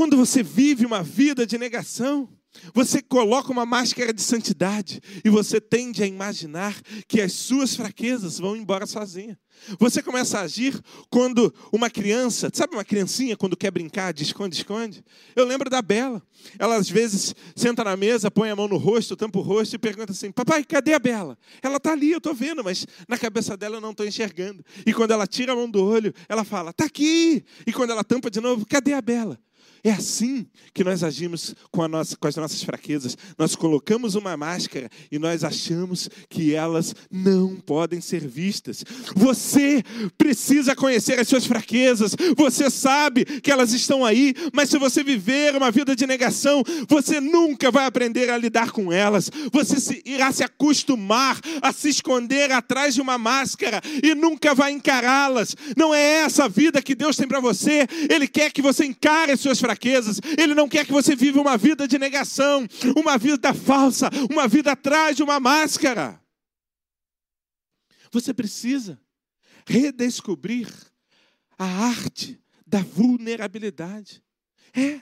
[0.00, 2.26] Quando você vive uma vida de negação,
[2.72, 6.74] você coloca uma máscara de santidade e você tende a imaginar
[7.06, 9.38] que as suas fraquezas vão embora sozinha.
[9.78, 10.80] Você começa a agir
[11.10, 15.04] quando uma criança, sabe uma criancinha quando quer brincar de esconde-esconde?
[15.36, 16.22] Eu lembro da Bela.
[16.58, 19.78] Ela às vezes senta na mesa, põe a mão no rosto, tampa o rosto e
[19.78, 21.36] pergunta assim: Papai, cadê a Bela?
[21.60, 24.64] Ela está ali, eu estou vendo, mas na cabeça dela eu não estou enxergando.
[24.86, 27.44] E quando ela tira a mão do olho, ela fala: Está aqui.
[27.66, 29.38] E quando ela tampa de novo, cadê a Bela?
[29.82, 33.16] É assim que nós agimos com, nossa, com, as nossas fraquezas.
[33.38, 38.84] Nós colocamos uma máscara e nós achamos que elas não podem ser vistas.
[39.16, 39.82] Você
[40.18, 42.14] precisa conhecer as suas fraquezas.
[42.36, 47.18] Você sabe que elas estão aí, mas se você viver uma vida de negação, você
[47.18, 49.30] nunca vai aprender a lidar com elas.
[49.50, 54.72] Você se, irá se acostumar a se esconder atrás de uma máscara e nunca vai
[54.72, 55.56] encará-las.
[55.74, 57.86] Não é essa a vida que Deus tem para você.
[58.10, 60.20] Ele quer que você encare as suas fraquezas fraquezas.
[60.38, 62.66] Ele não quer que você viva uma vida de negação,
[62.96, 66.20] uma vida falsa, uma vida atrás de uma máscara.
[68.10, 69.00] Você precisa
[69.66, 70.68] redescobrir
[71.56, 74.22] a arte da vulnerabilidade.
[74.74, 75.00] É,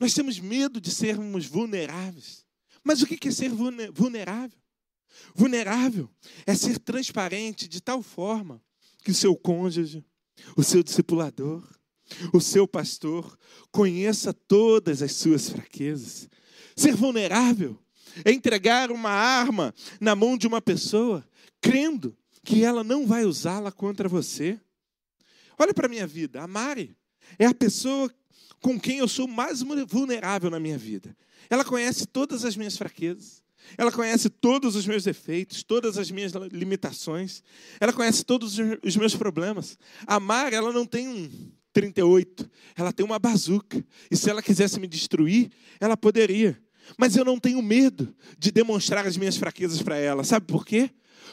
[0.00, 2.46] nós temos medo de sermos vulneráveis.
[2.82, 4.58] Mas o que é ser vulnerável?
[5.34, 6.10] Vulnerável
[6.46, 8.62] é ser transparente de tal forma
[9.02, 10.04] que o seu cônjuge,
[10.56, 11.66] o seu discipulador,
[12.32, 13.38] o seu pastor
[13.70, 16.28] conheça todas as suas fraquezas.
[16.74, 17.78] Ser vulnerável
[18.24, 21.26] é entregar uma arma na mão de uma pessoa,
[21.60, 24.58] crendo que ela não vai usá-la contra você.
[25.58, 26.96] Olha para a minha vida, a Mari
[27.38, 28.12] é a pessoa
[28.60, 31.16] com quem eu sou mais vulnerável na minha vida.
[31.50, 33.44] Ela conhece todas as minhas fraquezas.
[33.76, 37.42] Ela conhece todos os meus defeitos, todas as minhas limitações.
[37.80, 39.76] Ela conhece todos os meus problemas.
[40.06, 42.50] A Mari, ela não tem um 38.
[42.74, 43.84] Ela tem uma bazuca.
[44.10, 46.58] E se ela quisesse me destruir, ela poderia.
[46.96, 50.24] Mas eu não tenho medo de demonstrar as minhas fraquezas para ela.
[50.24, 50.88] Sabe por quê?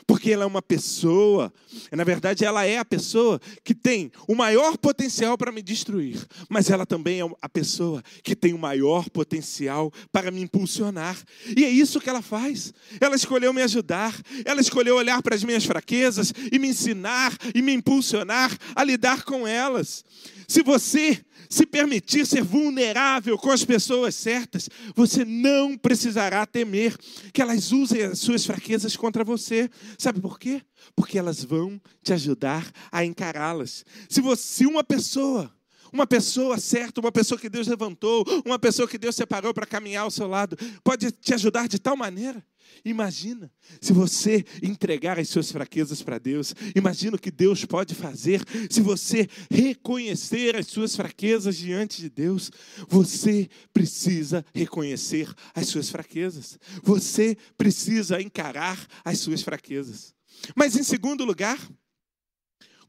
[0.06, 1.54] Porque ela é uma pessoa,
[1.92, 6.70] na verdade, ela é a pessoa que tem o maior potencial para me destruir, mas
[6.70, 11.18] ela também é a pessoa que tem o maior potencial para me impulsionar.
[11.56, 12.74] E é isso que ela faz.
[13.00, 17.62] Ela escolheu me ajudar, ela escolheu olhar para as minhas fraquezas e me ensinar e
[17.62, 20.04] me impulsionar a lidar com elas.
[20.48, 26.98] Se você se permitir ser vulnerável com as pessoas certas, você não precisará temer
[27.32, 29.70] que elas usem as suas fraquezas contra você.
[29.98, 30.62] Sabe por quê?
[30.96, 33.86] Porque elas vão te ajudar a encará-las.
[34.10, 35.52] Se você, uma pessoa
[35.92, 40.06] uma pessoa certa, uma pessoa que Deus levantou, uma pessoa que Deus separou para caminhar
[40.06, 42.44] ao seu lado, pode te ajudar de tal maneira
[42.86, 43.52] Imagina
[43.82, 46.54] se você entregar as suas fraquezas para Deus.
[46.76, 52.52] Imagina o que Deus pode fazer se você reconhecer as suas fraquezas diante de Deus.
[52.88, 56.60] Você precisa reconhecer as suas fraquezas.
[56.84, 60.14] Você precisa encarar as suas fraquezas.
[60.56, 61.60] Mas em segundo lugar,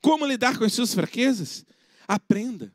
[0.01, 1.65] como lidar com as suas fraquezas?
[2.07, 2.73] Aprenda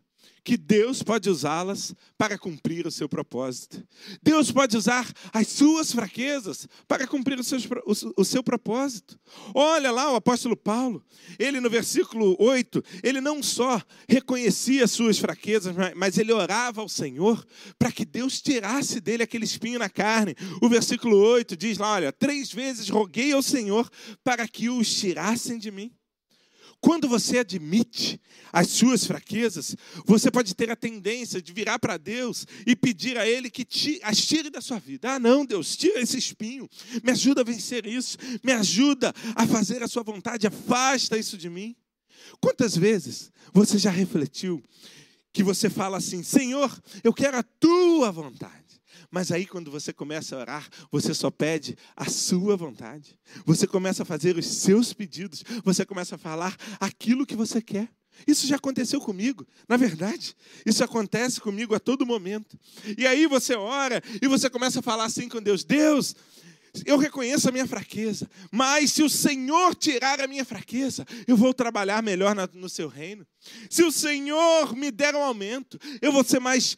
[0.49, 3.87] que Deus pode usá-las para cumprir o seu propósito.
[4.19, 7.59] Deus pode usar as suas fraquezas para cumprir o seu,
[8.17, 9.19] o, seu propósito.
[9.53, 11.05] Olha lá o apóstolo Paulo,
[11.37, 16.89] ele no versículo 8, ele não só reconhecia as suas fraquezas, mas ele orava ao
[16.89, 17.45] Senhor
[17.77, 20.35] para que Deus tirasse dele aquele espinho na carne.
[20.63, 23.87] O versículo 8 diz lá: olha, três vezes roguei ao Senhor
[24.23, 25.93] para que os tirassem de mim.
[26.82, 28.21] Quando você admite
[28.53, 29.75] as suas fraquezas,
[30.05, 33.99] você pode ter a tendência de virar para Deus e pedir a Ele que te,
[34.01, 35.15] as tire da sua vida.
[35.15, 36.69] Ah, não, Deus, tira esse espinho,
[37.03, 41.49] me ajuda a vencer isso, me ajuda a fazer a sua vontade, afasta isso de
[41.49, 41.75] mim.
[42.39, 44.63] Quantas vezes você já refletiu
[45.34, 46.71] que você fala assim: Senhor,
[47.03, 48.68] eu quero a tua vontade.
[49.12, 53.18] Mas aí, quando você começa a orar, você só pede a sua vontade.
[53.45, 55.43] Você começa a fazer os seus pedidos.
[55.64, 57.89] Você começa a falar aquilo que você quer.
[58.28, 60.36] Isso já aconteceu comigo, na verdade.
[60.66, 62.60] Isso acontece comigo a todo momento.
[62.97, 66.16] E aí você ora e você começa a falar assim com Deus: Deus,
[66.86, 71.53] eu reconheço a minha fraqueza, mas se o Senhor tirar a minha fraqueza, eu vou
[71.53, 73.26] trabalhar melhor no seu reino.
[73.70, 76.76] Se o Senhor me der um aumento, eu vou ser mais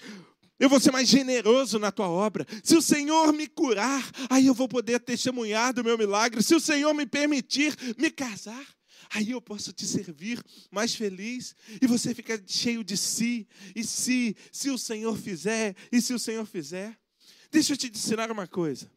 [0.62, 2.46] eu vou ser mais generoso na tua obra.
[2.64, 6.44] Se o Senhor me curar, aí eu vou poder testemunhar do meu milagre.
[6.44, 8.64] Se o Senhor me permitir me casar,
[9.10, 10.40] aí eu posso te servir
[10.70, 11.56] mais feliz.
[11.82, 16.20] E você fica cheio de si, e se, se o Senhor fizer, e se o
[16.20, 16.96] Senhor fizer.
[17.52, 18.88] Deixa eu te ensinar uma coisa.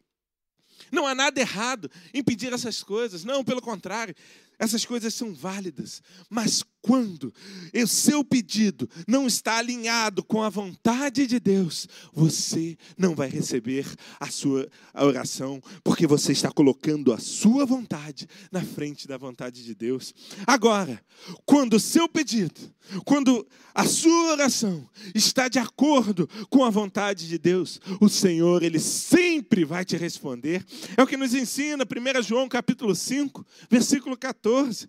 [0.91, 4.15] Não há nada errado em pedir essas coisas, não, pelo contrário,
[4.57, 7.33] essas coisas são válidas, mas quando
[7.73, 13.87] o seu pedido não está alinhado com a vontade de Deus, você não vai receber
[14.19, 19.73] a sua oração, porque você está colocando a sua vontade na frente da vontade de
[19.73, 20.13] Deus.
[20.45, 21.03] Agora,
[21.43, 22.61] quando o seu pedido,
[23.03, 28.79] quando a sua oração está de acordo com a vontade de Deus, o Senhor, Ele
[28.79, 30.63] sempre vai te responder.
[30.95, 34.87] É o que nos ensina 1 João capítulo 5, versículo 14 14.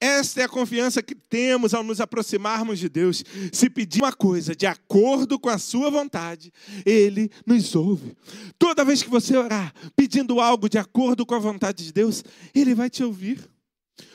[0.00, 3.24] Esta é a confiança que temos ao nos aproximarmos de Deus.
[3.50, 6.52] Se pedir uma coisa de acordo com a sua vontade,
[6.84, 8.14] Ele nos ouve.
[8.58, 12.22] Toda vez que você orar pedindo algo de acordo com a vontade de Deus,
[12.54, 13.48] Ele vai te ouvir.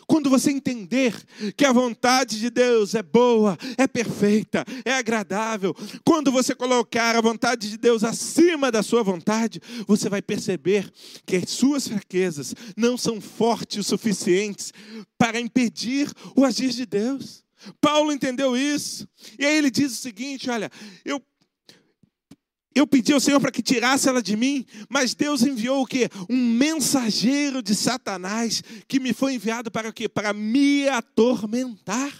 [0.07, 1.15] Quando você entender
[1.55, 5.75] que a vontade de Deus é boa, é perfeita, é agradável,
[6.05, 10.91] quando você colocar a vontade de Deus acima da sua vontade, você vai perceber
[11.25, 14.73] que as suas fraquezas não são fortes o suficientes
[15.17, 17.43] para impedir o agir de Deus.
[17.79, 19.07] Paulo entendeu isso.
[19.39, 20.69] E aí ele diz o seguinte: olha,
[21.05, 21.21] eu
[22.75, 26.09] eu pedi ao Senhor para que tirasse ela de mim, mas Deus enviou o quê?
[26.29, 30.09] Um mensageiro de Satanás que me foi enviado para o quê?
[30.09, 32.11] Para me atormentar.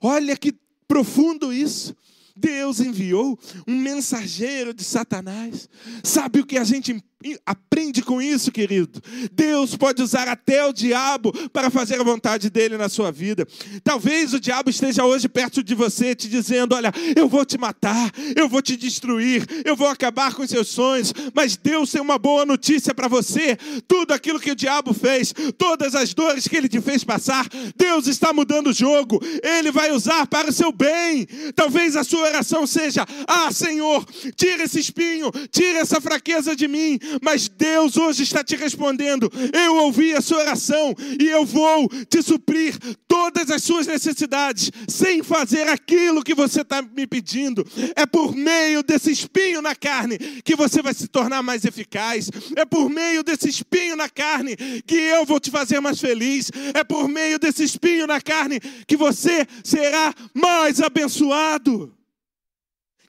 [0.00, 0.54] Olha que
[0.86, 1.96] profundo isso.
[2.34, 5.68] Deus enviou um mensageiro de Satanás.
[6.02, 7.02] Sabe o que a gente
[7.46, 9.00] Aprende com isso, querido.
[9.32, 13.46] Deus pode usar até o diabo para fazer a vontade dele na sua vida.
[13.84, 18.10] Talvez o diabo esteja hoje perto de você, te dizendo: Olha, eu vou te matar,
[18.34, 21.12] eu vou te destruir, eu vou acabar com seus sonhos.
[21.34, 23.56] Mas Deus tem uma boa notícia para você:
[23.86, 27.46] tudo aquilo que o diabo fez, todas as dores que ele te fez passar,
[27.76, 31.26] Deus está mudando o jogo, ele vai usar para o seu bem.
[31.54, 34.04] Talvez a sua oração seja: Ah, Senhor,
[34.34, 39.30] tira esse espinho, tira essa fraqueza de mim mas Deus hoje está te respondendo.
[39.52, 45.22] Eu ouvi a sua oração e eu vou te suprir todas as suas necessidades, sem
[45.22, 47.66] fazer aquilo que você está me pedindo.
[47.94, 52.30] É por meio desse espinho na carne que você vai se tornar mais eficaz.
[52.56, 54.56] É por meio desse espinho na carne
[54.86, 56.50] que eu vou te fazer mais feliz.
[56.74, 61.94] É por meio desse espinho na carne que você será mais abençoado.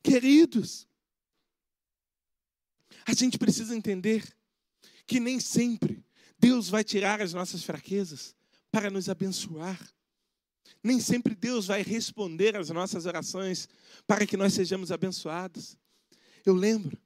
[0.01, 0.85] Queridos,
[3.05, 4.23] a gente precisa entender
[5.05, 6.03] que nem sempre
[6.39, 8.35] Deus vai tirar as nossas fraquezas
[8.71, 9.79] para nos abençoar.
[10.83, 13.69] Nem sempre Deus vai responder às nossas orações
[14.05, 15.77] para que nós sejamos abençoados.
[16.45, 16.97] Eu lembro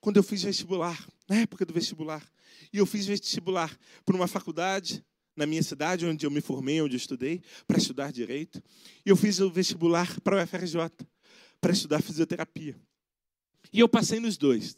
[0.00, 2.24] quando eu fiz vestibular, na época do vestibular,
[2.72, 5.04] e eu fiz vestibular para uma faculdade
[5.34, 8.62] na minha cidade, onde eu me formei, onde eu estudei, para estudar direito,
[9.04, 10.90] e eu fiz o vestibular para o FRJ,
[11.60, 12.74] para estudar fisioterapia.
[13.72, 14.76] E eu passei nos dois.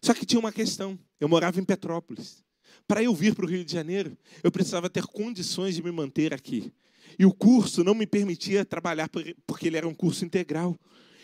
[0.00, 0.98] Só que tinha uma questão.
[1.20, 2.44] Eu morava em Petrópolis.
[2.86, 6.32] Para eu vir para o Rio de Janeiro, eu precisava ter condições de me manter
[6.32, 6.72] aqui.
[7.18, 9.08] E o curso não me permitia trabalhar
[9.46, 10.78] porque ele era um curso integral.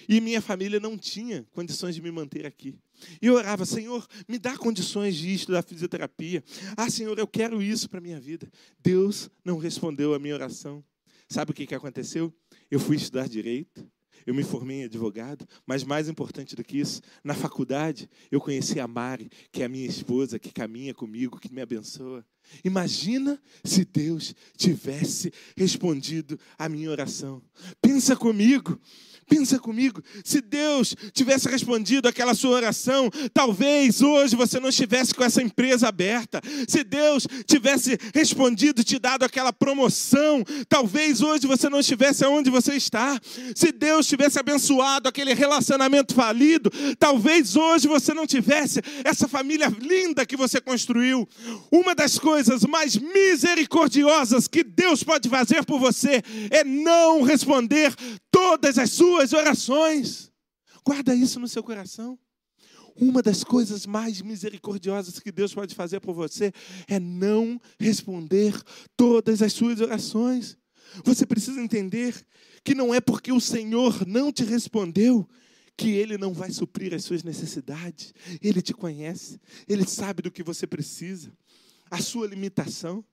[0.08, 2.74] E minha família não tinha condições de me manter aqui.
[3.20, 6.42] E eu orava, Senhor, me dá condições de estudar fisioterapia.
[6.76, 8.50] Ah, Senhor, eu quero isso para a minha vida.
[8.82, 10.84] Deus não respondeu a minha oração.
[11.28, 12.32] Sabe o que, que aconteceu?
[12.70, 13.86] Eu fui estudar direito,
[14.26, 18.80] eu me formei em advogado, mas mais importante do que isso, na faculdade eu conheci
[18.80, 22.24] a Mari, que é a minha esposa, que caminha comigo, que me abençoa.
[22.64, 27.42] Imagina se Deus tivesse respondido a minha oração.
[27.80, 28.78] Pensa comigo.
[29.28, 35.24] Pensa comigo, se Deus tivesse respondido aquela sua oração, talvez hoje você não estivesse com
[35.24, 36.40] essa empresa aberta.
[36.68, 42.74] Se Deus tivesse respondido, te dado aquela promoção, talvez hoje você não estivesse onde você
[42.74, 43.18] está.
[43.54, 50.26] Se Deus tivesse abençoado aquele relacionamento falido, talvez hoje você não tivesse essa família linda
[50.26, 51.26] que você construiu.
[51.70, 52.31] Uma das coisas
[52.68, 57.94] mais misericordiosas que Deus pode fazer por você é não responder
[58.30, 60.30] todas as suas orações.
[60.84, 62.18] Guarda isso no seu coração.
[62.94, 66.52] Uma das coisas mais misericordiosas que Deus pode fazer por você
[66.86, 68.54] é não responder
[68.96, 70.58] todas as suas orações.
[71.04, 72.14] Você precisa entender
[72.62, 75.28] que não é porque o Senhor não te respondeu
[75.76, 78.12] que Ele não vai suprir as suas necessidades.
[78.42, 81.32] Ele te conhece, Ele sabe do que você precisa,
[81.92, 83.04] a sua limitação.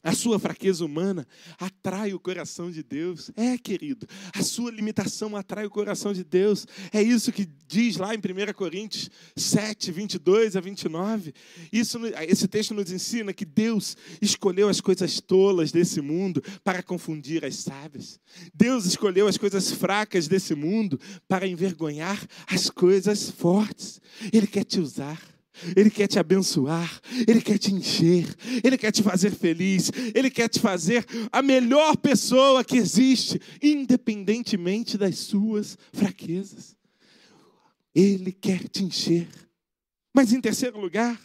[0.00, 1.26] A sua fraqueza humana
[1.58, 3.32] atrai o coração de Deus.
[3.36, 6.66] É, querido, a sua limitação atrai o coração de Deus.
[6.92, 11.34] É isso que diz lá em 1 Coríntios 7, 22 a 29.
[11.72, 11.98] Isso,
[12.28, 17.56] esse texto nos ensina que Deus escolheu as coisas tolas desse mundo para confundir as
[17.56, 18.20] sábias.
[18.54, 24.00] Deus escolheu as coisas fracas desse mundo para envergonhar as coisas fortes.
[24.32, 25.37] Ele quer te usar.
[25.76, 28.26] Ele quer te abençoar, Ele quer te encher,
[28.62, 34.96] Ele quer te fazer feliz, Ele quer te fazer a melhor pessoa que existe, independentemente
[34.96, 36.76] das suas fraquezas.
[37.94, 39.28] Ele quer te encher.
[40.14, 41.20] Mas em terceiro lugar,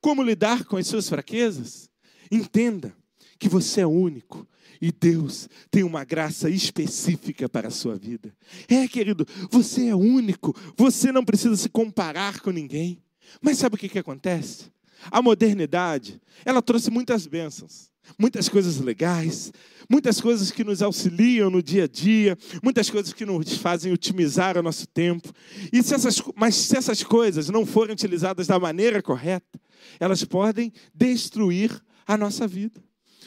[0.00, 1.90] como lidar com as suas fraquezas?
[2.30, 2.94] Entenda
[3.38, 4.46] que você é único
[4.80, 8.34] e Deus tem uma graça específica para a sua vida.
[8.68, 13.02] É, querido, você é único, você não precisa se comparar com ninguém.
[13.40, 14.72] Mas sabe o que, que acontece?
[15.10, 17.90] A modernidade, ela trouxe muitas bênçãos.
[18.18, 19.52] muitas coisas legais,
[19.90, 24.56] muitas coisas que nos auxiliam no dia a dia, muitas coisas que nos fazem otimizar
[24.56, 25.32] o nosso tempo.
[25.72, 29.60] E se essas, mas se essas coisas não forem utilizadas da maneira correta,
[29.98, 32.82] elas podem destruir a nossa vida.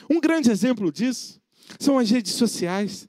[0.10, 1.40] Um grande exemplo disso
[1.80, 3.08] são as redes sociais.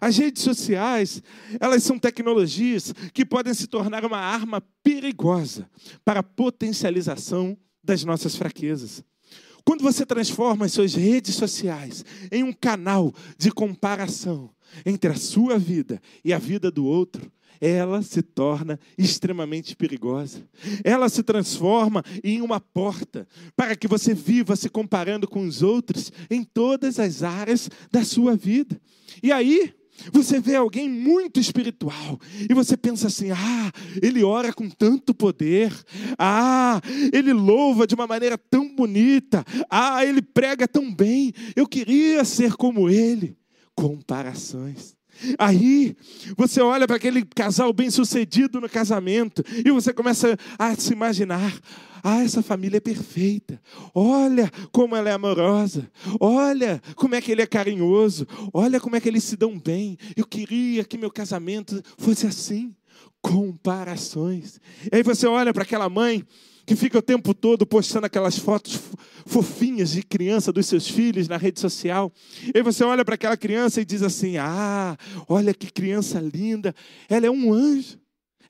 [0.00, 1.22] As redes sociais,
[1.60, 5.68] elas são tecnologias que podem se tornar uma arma perigosa
[6.04, 9.02] para a potencialização das nossas fraquezas.
[9.64, 14.50] Quando você transforma as suas redes sociais em um canal de comparação
[14.84, 20.46] entre a sua vida e a vida do outro, ela se torna extremamente perigosa.
[20.84, 23.26] Ela se transforma em uma porta
[23.56, 28.36] para que você viva se comparando com os outros em todas as áreas da sua
[28.36, 28.80] vida.
[29.22, 29.74] E aí,
[30.12, 32.18] você vê alguém muito espiritual
[32.48, 33.72] e você pensa assim: ah,
[34.02, 35.72] ele ora com tanto poder,
[36.18, 36.80] ah,
[37.12, 42.54] ele louva de uma maneira tão bonita, ah, ele prega tão bem, eu queria ser
[42.54, 43.36] como ele.
[43.74, 44.95] Comparações.
[45.38, 45.96] Aí
[46.36, 51.52] você olha para aquele casal bem sucedido no casamento e você começa a se imaginar:
[52.02, 53.60] ah, essa família é perfeita.
[53.94, 55.90] Olha como ela é amorosa.
[56.20, 58.26] Olha como é que ele é carinhoso.
[58.52, 59.96] Olha como é que eles se dão bem.
[60.16, 62.74] Eu queria que meu casamento fosse assim.
[63.20, 64.60] Comparações.
[64.92, 66.24] E aí você olha para aquela mãe
[66.66, 68.78] que fica o tempo todo postando aquelas fotos
[69.24, 72.12] fofinhas de criança dos seus filhos na rede social.
[72.52, 74.96] E você olha para aquela criança e diz assim: Ah,
[75.28, 76.74] olha que criança linda,
[77.08, 77.98] ela é um anjo,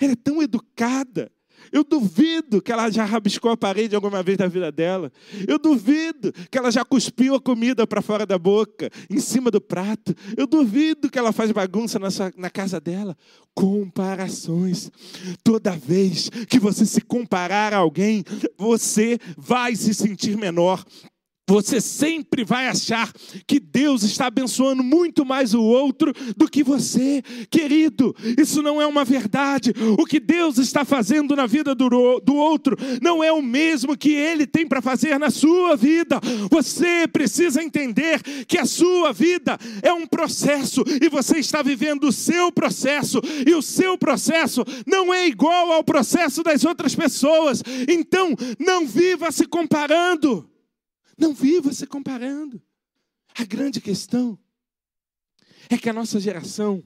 [0.00, 1.30] ela é tão educada.
[1.72, 5.12] Eu duvido que ela já rabiscou a parede alguma vez na vida dela.
[5.46, 9.60] Eu duvido que ela já cuspiu a comida para fora da boca, em cima do
[9.60, 10.14] prato.
[10.36, 13.16] Eu duvido que ela faz bagunça na, sua, na casa dela.
[13.54, 14.90] Comparações.
[15.42, 18.24] Toda vez que você se comparar a alguém,
[18.56, 20.84] você vai se sentir menor.
[21.48, 23.12] Você sempre vai achar
[23.46, 28.14] que Deus está abençoando muito mais o outro do que você, querido.
[28.36, 29.72] Isso não é uma verdade.
[29.96, 34.44] O que Deus está fazendo na vida do, outro não é o mesmo que Ele
[34.44, 36.20] tem para fazer na sua vida.
[36.50, 42.12] Você precisa entender que a sua vida é um processo e você está vivendo o
[42.12, 47.62] seu processo, e o seu processo não é igual ao processo das outras pessoas.
[47.88, 50.55] Então, não viva se comparando.
[51.16, 52.60] Não viva se comparando.
[53.34, 54.38] A grande questão
[55.68, 56.82] é que a nossa geração,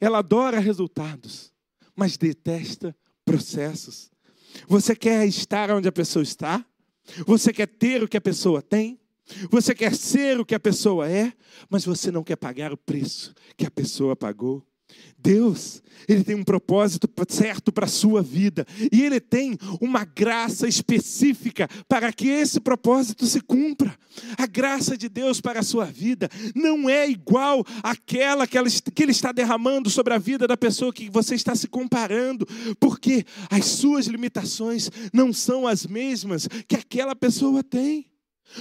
[0.00, 1.52] ela adora resultados,
[1.94, 4.10] mas detesta processos.
[4.66, 6.64] Você quer estar onde a pessoa está?
[7.26, 9.00] Você quer ter o que a pessoa tem?
[9.50, 11.32] Você quer ser o que a pessoa é,
[11.68, 14.66] mas você não quer pagar o preço que a pessoa pagou.
[15.18, 20.68] Deus, Ele tem um propósito certo para a sua vida e Ele tem uma graça
[20.68, 23.96] específica para que esse propósito se cumpra.
[24.36, 28.58] A graça de Deus para a sua vida não é igual àquela que,
[28.94, 32.46] que Ele está derramando sobre a vida da pessoa que você está se comparando,
[32.78, 38.06] porque as suas limitações não são as mesmas que aquela pessoa tem.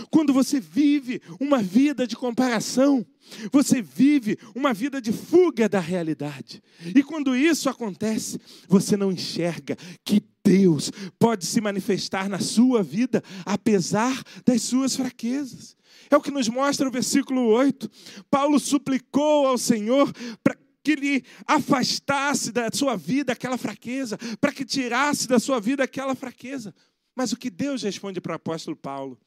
[0.10, 3.06] Quando você vive uma vida de comparação,
[3.52, 6.62] você vive uma vida de fuga da realidade.
[6.96, 13.22] E quando isso acontece, você não enxerga que Deus pode se manifestar na sua vida,
[13.46, 15.76] apesar das suas fraquezas.
[16.10, 17.90] É o que nos mostra o versículo 8.
[18.30, 20.12] Paulo suplicou ao Senhor
[20.42, 25.84] para que lhe afastasse da sua vida aquela fraqueza, para que tirasse da sua vida
[25.84, 26.74] aquela fraqueza.
[27.14, 29.20] Mas o que Deus responde para o apóstolo Paulo?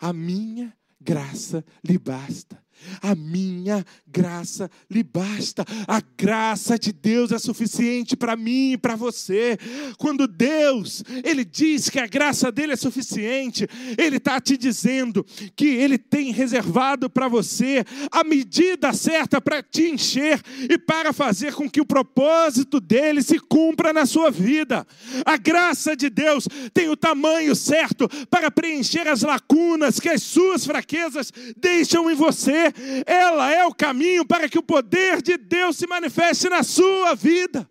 [0.00, 2.62] A minha graça lhe basta.
[3.02, 5.64] A minha graça lhe basta.
[5.86, 9.58] A graça de Deus é suficiente para mim e para você.
[9.98, 13.66] Quando Deus, Ele diz que a graça dele é suficiente,
[13.96, 15.24] Ele está te dizendo
[15.54, 21.54] que Ele tem reservado para você a medida certa para te encher e para fazer
[21.54, 24.86] com que o propósito dele se cumpra na sua vida.
[25.24, 30.64] A graça de Deus tem o tamanho certo para preencher as lacunas que as suas
[30.64, 32.67] fraquezas deixam em você
[33.06, 37.68] ela é o caminho para que o poder de Deus se manifeste na sua vida.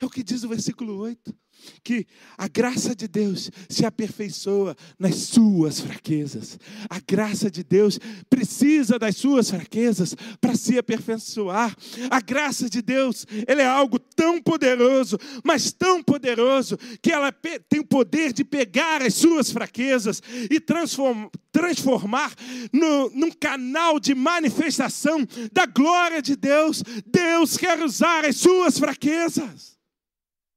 [0.00, 1.34] É o que diz o versículo 8
[1.82, 2.06] que
[2.36, 6.58] a graça de Deus se aperfeiçoa nas suas fraquezas.
[6.88, 7.98] A graça de Deus
[8.28, 11.76] precisa das suas fraquezas para se aperfeiçoar.
[12.10, 17.32] A graça de Deus, ela é algo tão poderoso, mas tão poderoso que ela
[17.68, 22.34] tem o poder de pegar as suas fraquezas e transformar transformar
[22.72, 26.82] no, num canal de manifestação da glória de Deus.
[27.06, 29.77] Deus quer usar as suas fraquezas.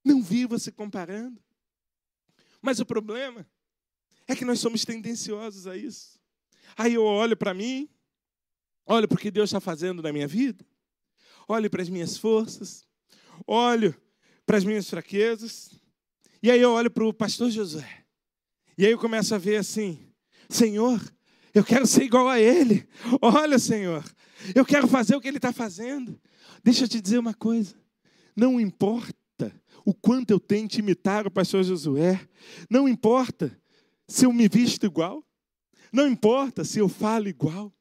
[0.04, 1.42] Não viva se comparando.
[2.62, 3.48] Mas o problema
[4.28, 6.20] é que nós somos tendenciosos a isso.
[6.78, 7.90] Aí eu olho para mim,
[8.86, 10.66] olho para o que Deus está fazendo na minha vida,
[11.48, 12.88] olho para as minhas forças,
[13.46, 13.96] olho
[14.46, 15.72] para as minhas fraquezas,
[16.42, 18.06] e aí eu olho para o pastor Josué,
[18.78, 20.00] e aí eu começo a ver assim:
[20.50, 21.02] Senhor,
[21.54, 22.88] eu quero ser igual a Ele.
[23.22, 24.04] Olha, Senhor,
[24.56, 26.20] eu quero fazer o que Ele está fazendo.
[26.64, 27.76] Deixa eu te dizer uma coisa:
[28.36, 29.21] não importa
[29.86, 32.20] o quanto eu tente imitar o pastor Josué,
[32.70, 33.56] não importa
[34.08, 35.24] se eu me visto igual,
[35.92, 37.74] não importa se eu falo igual,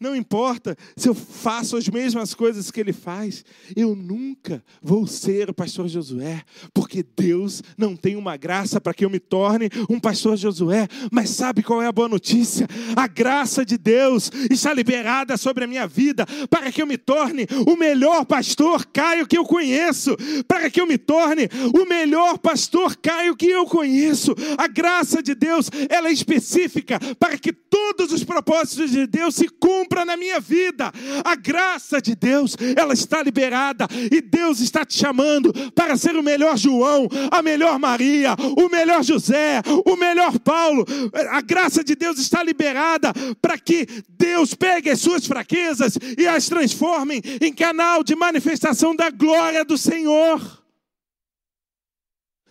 [0.00, 3.44] não importa se eu faço as mesmas coisas que ele faz,
[3.76, 6.42] eu nunca vou ser o pastor Josué,
[6.72, 10.88] porque Deus não tem uma graça para que eu me torne um pastor Josué.
[11.10, 12.66] Mas sabe qual é a boa notícia?
[12.96, 17.46] A graça de Deus está liberada sobre a minha vida para que eu me torne
[17.66, 20.16] o melhor pastor Caio que eu conheço,
[20.46, 24.34] para que eu me torne o melhor pastor Caio que eu conheço.
[24.58, 29.48] A graça de Deus, ela é específica para que todos os propósitos de Deus se
[29.48, 30.90] cumpram cumpra na minha vida.
[31.24, 36.22] A graça de Deus, ela está liberada e Deus está te chamando para ser o
[36.22, 40.84] melhor João, a melhor Maria, o melhor José, o melhor Paulo.
[41.30, 46.48] A graça de Deus está liberada para que Deus pegue as suas fraquezas e as
[46.48, 50.64] transforme em canal de manifestação da glória do Senhor.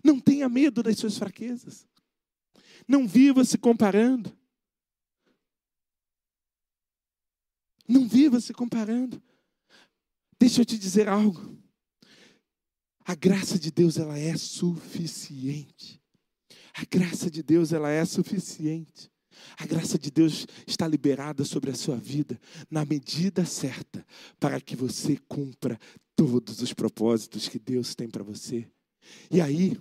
[0.04, 1.88] Não tenha medo das suas fraquezas.
[2.88, 4.36] Não viva se comparando.
[7.94, 9.22] Não viva se comparando.
[10.40, 11.56] Deixa eu te dizer algo.
[13.06, 16.02] A graça de Deus ela é suficiente.
[16.74, 19.12] A graça de Deus ela é suficiente.
[19.60, 24.04] A graça de Deus está liberada sobre a sua vida na medida certa
[24.40, 25.80] para que você cumpra
[26.16, 28.68] todos os propósitos que Deus tem para você.
[29.30, 29.80] E aí,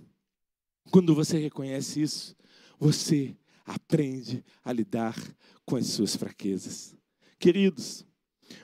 [0.91, 2.35] quando você reconhece isso,
[2.77, 3.35] você
[3.65, 5.15] aprende a lidar
[5.65, 6.95] com as suas fraquezas.
[7.43, 8.05] Queridos,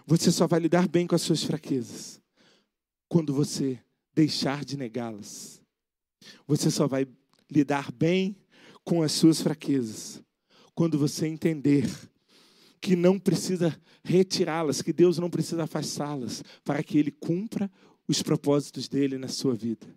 [0.06, 2.22] você só vai lidar bem com as suas fraquezas
[3.10, 3.78] quando você
[4.16, 5.62] deixar de negá-las.
[6.48, 7.06] Você só vai
[7.52, 8.38] lidar bem
[8.86, 10.24] com as suas fraquezas
[10.74, 11.90] quando você entender
[12.80, 17.70] que não precisa retirá-las, que Deus não precisa afastá-las para que Ele cumpra
[18.08, 19.94] os propósitos dele na sua vida.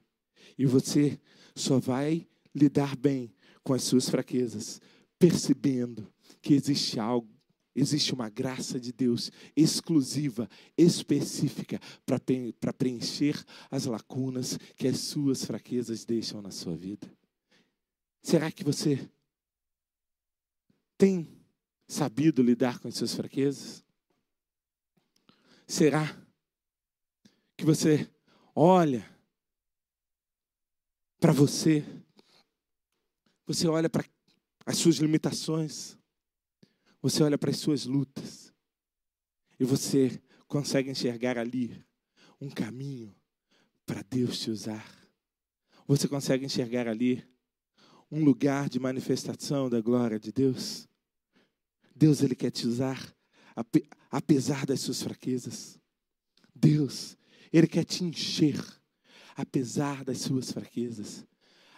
[0.58, 1.20] E você
[1.54, 4.80] só vai lidar bem com as suas fraquezas,
[5.20, 7.31] percebendo que existe algo
[7.74, 16.04] Existe uma graça de Deus exclusiva, específica, para preencher as lacunas que as suas fraquezas
[16.04, 17.10] deixam na sua vida.
[18.22, 19.10] Será que você
[20.98, 21.26] tem
[21.88, 23.82] sabido lidar com as suas fraquezas?
[25.66, 26.14] Será
[27.56, 28.08] que você
[28.54, 29.10] olha
[31.18, 31.84] para você,
[33.46, 34.04] você olha para
[34.66, 35.96] as suas limitações,
[37.02, 38.54] você olha para as suas lutas
[39.58, 41.84] e você consegue enxergar ali
[42.40, 43.12] um caminho
[43.84, 44.86] para Deus te usar.
[45.86, 47.26] Você consegue enxergar ali
[48.10, 50.88] um lugar de manifestação da glória de Deus.
[51.94, 53.12] Deus ele quer te usar
[54.10, 55.78] apesar das suas fraquezas.
[56.54, 57.16] Deus,
[57.52, 58.62] ele quer te encher
[59.36, 61.26] apesar das suas fraquezas.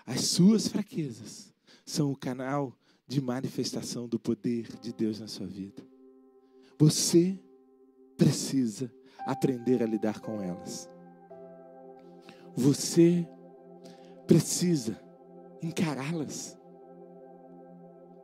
[0.05, 1.53] As suas fraquezas
[1.87, 5.83] são o canal de manifestação do poder de Deus na sua vida.
[6.79, 7.39] Você
[8.17, 8.91] precisa
[9.27, 10.89] aprender a lidar com elas.
[12.57, 13.27] Você
[14.27, 14.99] precisa
[15.63, 16.59] encará-las.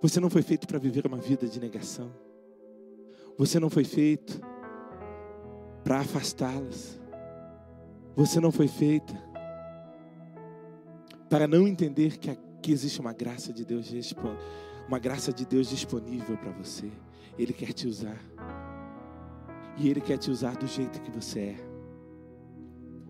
[0.01, 2.11] Você não foi feito para viver uma vida de negação.
[3.37, 4.41] Você não foi feito
[5.85, 6.99] para afastá-las.
[8.17, 9.13] Você não foi feita
[11.29, 13.87] para não entender que, que existe uma graça de Deus
[14.91, 16.91] uma graça de Deus disponível para você.
[17.39, 18.19] Ele quer te usar.
[19.77, 21.57] E Ele quer te usar do jeito que você é.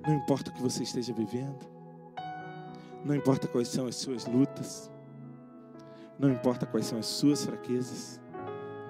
[0.06, 1.66] Não importa o que você esteja vivendo.
[3.02, 4.90] Não importa quais são as suas lutas.
[6.18, 8.20] Não importa quais são as suas fraquezas.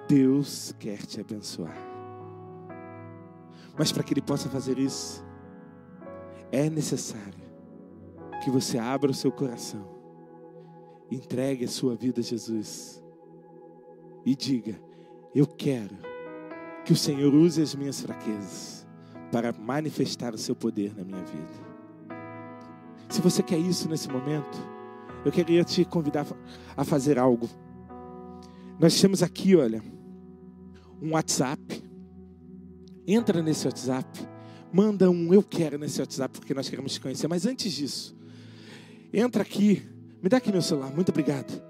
[0.05, 1.77] Deus quer te abençoar.
[3.79, 5.23] Mas para que Ele possa fazer isso,
[6.51, 7.39] é necessário
[8.43, 10.00] que você abra o seu coração
[11.11, 13.03] Entregue a sua vida a Jesus.
[14.25, 14.79] E diga:
[15.35, 15.97] Eu quero
[16.85, 18.87] que o Senhor use as minhas fraquezas
[19.29, 21.71] para manifestar o seu poder na minha vida.
[23.09, 24.57] Se você quer isso nesse momento,
[25.25, 26.25] eu queria te convidar
[26.77, 27.49] a fazer algo.
[28.79, 29.83] Nós temos aqui, olha,
[31.01, 31.83] um WhatsApp.
[33.05, 34.07] Entra nesse WhatsApp,
[34.71, 37.27] manda um eu quero nesse WhatsApp porque nós queremos te conhecer.
[37.27, 38.15] Mas antes disso,
[39.11, 39.90] entra aqui
[40.21, 41.61] me dá aqui meu celular, muito obrigado.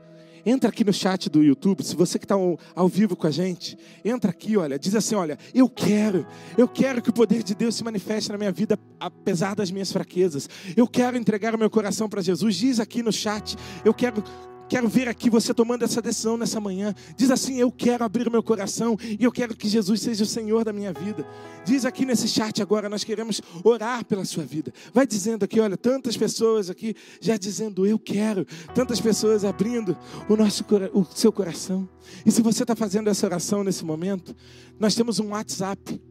[0.45, 3.31] entra aqui no chat do YouTube, se você que está ao, ao, vivo com a
[3.31, 6.25] gente, entra aqui, olha, diz assim, olha, eu quero,
[6.57, 9.91] eu quero que o poder de Deus se manifeste na minha vida, apesar das minhas
[9.91, 10.49] fraquezas.
[10.75, 12.55] Eu quero entregar o meu coração para Jesus.
[12.55, 14.23] Diz aqui no chat, eu quero
[14.71, 16.95] Quero ver aqui você tomando essa decisão nessa manhã.
[17.17, 20.63] Diz assim: Eu quero abrir meu coração e eu quero que Jesus seja o Senhor
[20.63, 21.27] da minha vida.
[21.65, 24.71] Diz aqui nesse chat agora: Nós queremos orar pela sua vida.
[24.93, 28.47] Vai dizendo aqui: Olha, tantas pessoas aqui já dizendo: Eu quero.
[28.73, 29.97] Tantas pessoas abrindo
[30.29, 30.63] o, nosso,
[30.93, 31.89] o seu coração.
[32.25, 34.33] E se você está fazendo essa oração nesse momento,
[34.79, 36.01] nós temos um WhatsApp.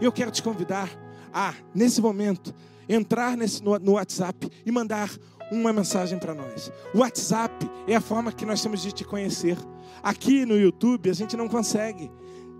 [0.00, 0.88] Eu quero te convidar
[1.34, 2.54] a, nesse momento,
[2.88, 5.10] entrar nesse, no, no WhatsApp e mandar
[5.50, 6.70] uma mensagem para nós.
[6.94, 9.56] O WhatsApp é a forma que nós temos de te conhecer.
[10.02, 12.10] Aqui no YouTube a gente não consegue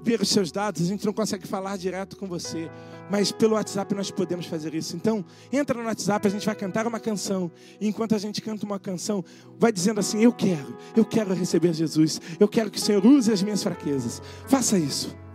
[0.02, 2.70] ver os seus dados, a gente não consegue falar direto com você,
[3.10, 4.94] mas pelo WhatsApp nós podemos fazer isso.
[4.94, 8.64] Então, entra no WhatsApp, a gente vai cantar uma canção, e enquanto a gente canta
[8.64, 9.24] uma canção,
[9.58, 13.32] vai dizendo assim: Eu quero, eu quero receber Jesus, eu quero que o Senhor use
[13.32, 14.22] as minhas fraquezas.
[14.46, 15.25] Faça isso.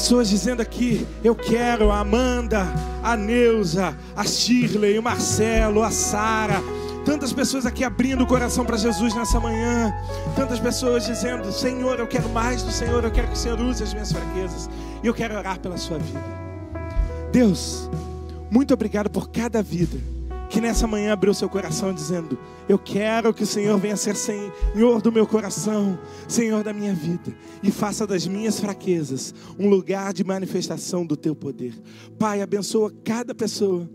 [0.00, 2.66] Pessoas dizendo aqui: Eu quero a Amanda,
[3.02, 6.62] a Neuza, a Shirley, o Marcelo, a Sara.
[7.04, 9.92] Tantas pessoas aqui abrindo o coração para Jesus nessa manhã.
[10.34, 13.82] Tantas pessoas dizendo: Senhor, eu quero mais do Senhor, eu quero que o Senhor use
[13.82, 14.70] as minhas fraquezas.
[15.02, 16.24] E eu quero orar pela sua vida.
[17.30, 17.90] Deus,
[18.50, 19.98] muito obrigado por cada vida
[20.50, 22.36] que nessa manhã abriu seu coração dizendo:
[22.68, 25.96] Eu quero que o Senhor venha ser Senhor do meu coração,
[26.26, 27.32] Senhor da minha vida,
[27.62, 31.72] e faça das minhas fraquezas um lugar de manifestação do teu poder.
[32.18, 33.88] Pai, abençoa cada pessoa,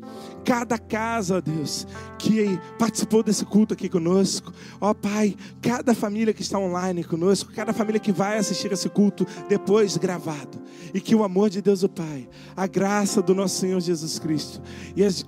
[0.46, 1.86] cada casa, ó Deus,
[2.18, 4.54] que participou desse culto aqui conosco.
[4.80, 9.28] Ó Pai, cada família que está online conosco, cada família que vai assistir esse culto
[9.50, 10.62] depois gravado.
[10.94, 14.62] E que o amor de Deus, o Pai, a graça do nosso Senhor Jesus Cristo
[14.96, 15.26] e as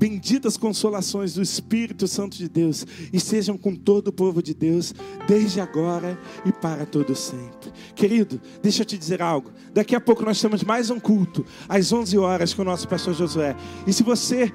[0.00, 4.94] benditas consolações do Espírito Santo de Deus estejam com todo o povo de Deus,
[5.28, 7.70] desde agora e para todo sempre.
[7.94, 9.52] Querido, deixa eu te dizer algo.
[9.74, 13.12] Daqui a pouco nós temos mais um culto, às 11 horas, com o nosso pastor
[13.12, 13.54] Josué.
[13.86, 14.50] E se você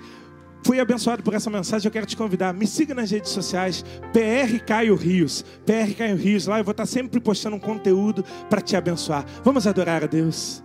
[0.66, 2.52] foi abençoado por essa mensagem, eu quero te convidar.
[2.52, 5.46] Me siga nas redes sociais, PR Caio Rios.
[5.64, 9.24] PR Caio Rios, lá eu vou estar sempre postando um conteúdo para te abençoar.
[9.44, 10.65] Vamos adorar a Deus.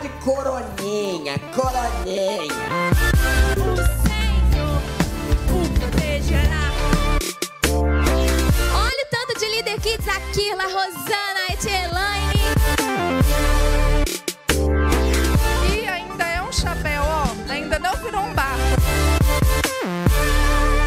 [0.00, 2.48] De coroninha, coroninha.
[3.56, 4.80] O Senhor
[5.50, 6.64] o protegerá.
[8.74, 12.40] Olha o tanto de líder kids aqui, La Rosana, Etielaine.
[15.70, 17.52] E ainda é um chapéu, ó.
[17.52, 18.58] Ainda não virou um barco.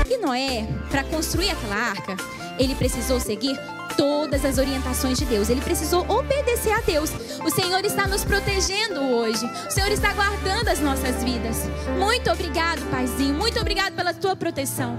[0.09, 2.17] E Noé, para construir aquela arca,
[2.57, 3.59] ele precisou seguir
[3.95, 5.49] todas as orientações de Deus.
[5.49, 7.11] Ele precisou obedecer a Deus.
[7.43, 9.45] O Senhor está nos protegendo hoje.
[9.67, 11.57] O Senhor está guardando as nossas vidas.
[11.99, 13.33] Muito obrigado, Paizinho.
[13.33, 14.97] Muito obrigado pela tua proteção.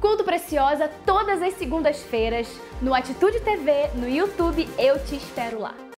[0.00, 2.46] Culto Preciosa todas as segundas-feiras
[2.80, 4.68] no Atitude TV, no YouTube.
[4.78, 5.85] Eu te espero lá.